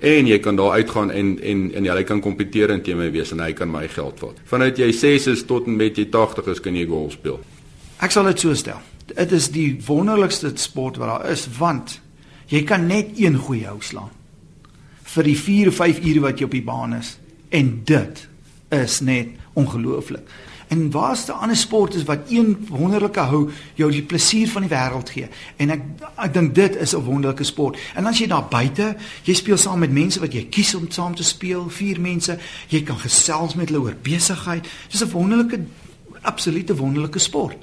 en 0.00 0.26
jy 0.26 0.38
kan 0.38 0.56
daar 0.56 0.72
uitgaan 0.80 1.10
en 1.10 1.38
en 1.42 1.72
en 1.74 1.84
jy 1.84 2.02
kan 2.04 2.20
kompeteer 2.20 2.82
teen 2.82 2.98
my 2.98 3.10
wees 3.10 3.32
en 3.32 3.40
hy 3.40 3.52
kan 3.52 3.70
my 3.70 3.88
geld 3.88 4.18
vat. 4.18 4.36
Vanuit 4.44 4.78
jy 4.78 4.92
6 4.92 5.26
is 5.26 5.44
tot 5.44 5.66
en 5.66 5.76
met 5.76 5.96
jy 5.96 6.06
80 6.10 6.46
is 6.46 6.60
kan 6.60 6.74
jy 6.74 6.86
golf 6.86 7.12
speel. 7.12 7.40
Ek 8.00 8.10
sal 8.10 8.24
dit 8.24 8.40
so 8.40 8.54
stel. 8.54 8.80
Dit 9.06 9.32
is 9.32 9.50
die 9.50 9.78
wonderlikste 9.86 10.52
sport 10.54 10.96
wat 10.96 11.08
daar 11.08 11.30
is 11.30 11.46
want 11.58 12.00
jy 12.48 12.64
kan 12.64 12.86
net 12.86 13.18
een 13.18 13.36
goeie 13.36 13.66
hou 13.66 13.78
slaan 13.80 14.19
vir 15.14 15.26
die 15.26 15.38
4 15.38 15.68
of 15.68 15.74
5 15.80 16.04
ure 16.04 16.20
wat 16.20 16.38
jy 16.38 16.44
op 16.44 16.54
die 16.54 16.66
baan 16.66 16.94
is 16.94 17.16
en 17.50 17.80
dit 17.84 18.28
is 18.70 19.00
net 19.00 19.28
ongelooflik. 19.58 20.28
En 20.70 20.90
waar's 20.90 21.24
die 21.26 21.34
ander 21.34 21.56
sporte 21.56 22.04
wat 22.06 22.30
een 22.30 22.66
wonderlike 22.68 23.20
hou 23.20 23.50
jou 23.74 23.88
die 23.90 24.04
plesier 24.06 24.48
van 24.48 24.62
die 24.62 24.70
wêreld 24.70 25.10
gee. 25.10 25.26
En 25.58 25.74
ek 25.74 25.82
ek 26.14 26.34
dink 26.36 26.54
dit 26.54 26.76
is 26.76 26.94
'n 26.94 27.02
wonderlike 27.02 27.44
sport. 27.44 27.78
En 27.94 28.06
as 28.06 28.18
jy 28.18 28.26
daar 28.26 28.46
buite, 28.46 28.96
jy 29.22 29.34
speel 29.34 29.56
saam 29.56 29.78
met 29.78 29.90
mense 29.90 30.20
wat 30.20 30.32
jy 30.32 30.46
kies 30.46 30.74
om 30.74 30.90
saam 30.90 31.14
te 31.14 31.24
speel, 31.24 31.68
vier 31.68 32.00
mense, 32.00 32.38
jy 32.68 32.82
kan 32.82 32.98
gesels 32.98 33.54
met 33.54 33.68
hulle 33.68 33.82
oor 33.82 33.96
besigheid. 34.02 34.68
Dis 34.90 35.02
'n 35.02 35.10
wonderlike 35.10 35.60
absolute 36.22 36.76
wonderlike 36.76 37.18
sport. 37.18 37.56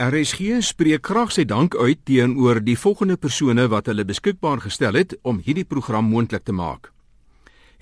RSG 0.00 0.62
spreek 0.64 1.04
graag 1.04 1.28
sy 1.34 1.42
dank 1.44 1.74
uit 1.76 1.98
teenoor 2.08 2.62
die 2.64 2.76
volgende 2.80 3.18
persone 3.20 3.66
wat 3.68 3.90
hulle 3.90 4.06
beskikbaar 4.08 4.62
gestel 4.64 4.96
het 4.96 5.12
om 5.28 5.42
hierdie 5.44 5.66
program 5.68 6.06
moontlik 6.08 6.46
te 6.48 6.54
maak. 6.56 6.88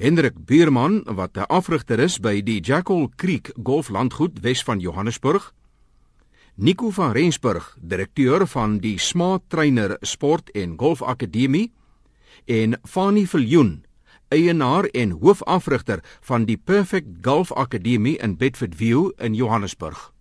Hendrik 0.03 0.35
Buurman 0.49 1.05
wat 1.07 1.39
'n 1.39 1.47
afrigter 1.47 2.01
is 2.01 2.19
by 2.19 2.43
die 2.43 2.59
Jackal 2.61 3.09
Creek 3.17 3.53
Golflandgoed 3.63 4.43
Wes 4.43 4.65
van 4.65 4.81
Johannesburg. 4.81 5.55
Nico 6.57 6.91
van 6.91 7.13
Rensburg, 7.13 7.77
direkteur 7.81 8.47
van 8.47 8.79
die 8.79 8.99
Smart 8.99 9.43
Trainer 9.49 9.97
Sport 10.01 10.51
en 10.51 10.75
Golf 10.77 11.03
Akademie 11.03 11.71
en 12.47 12.81
Fanie 12.83 13.29
Viljoen, 13.29 13.85
eienaar 14.29 14.85
en 14.85 15.11
hoofafrigter 15.11 16.01
van 16.21 16.45
die 16.45 16.57
Perfect 16.57 17.09
Golf 17.23 17.53
Akademie 17.53 18.19
in 18.19 18.37
Bedford 18.37 18.75
View 18.75 19.11
in 19.19 19.35
Johannesburg. 19.35 20.18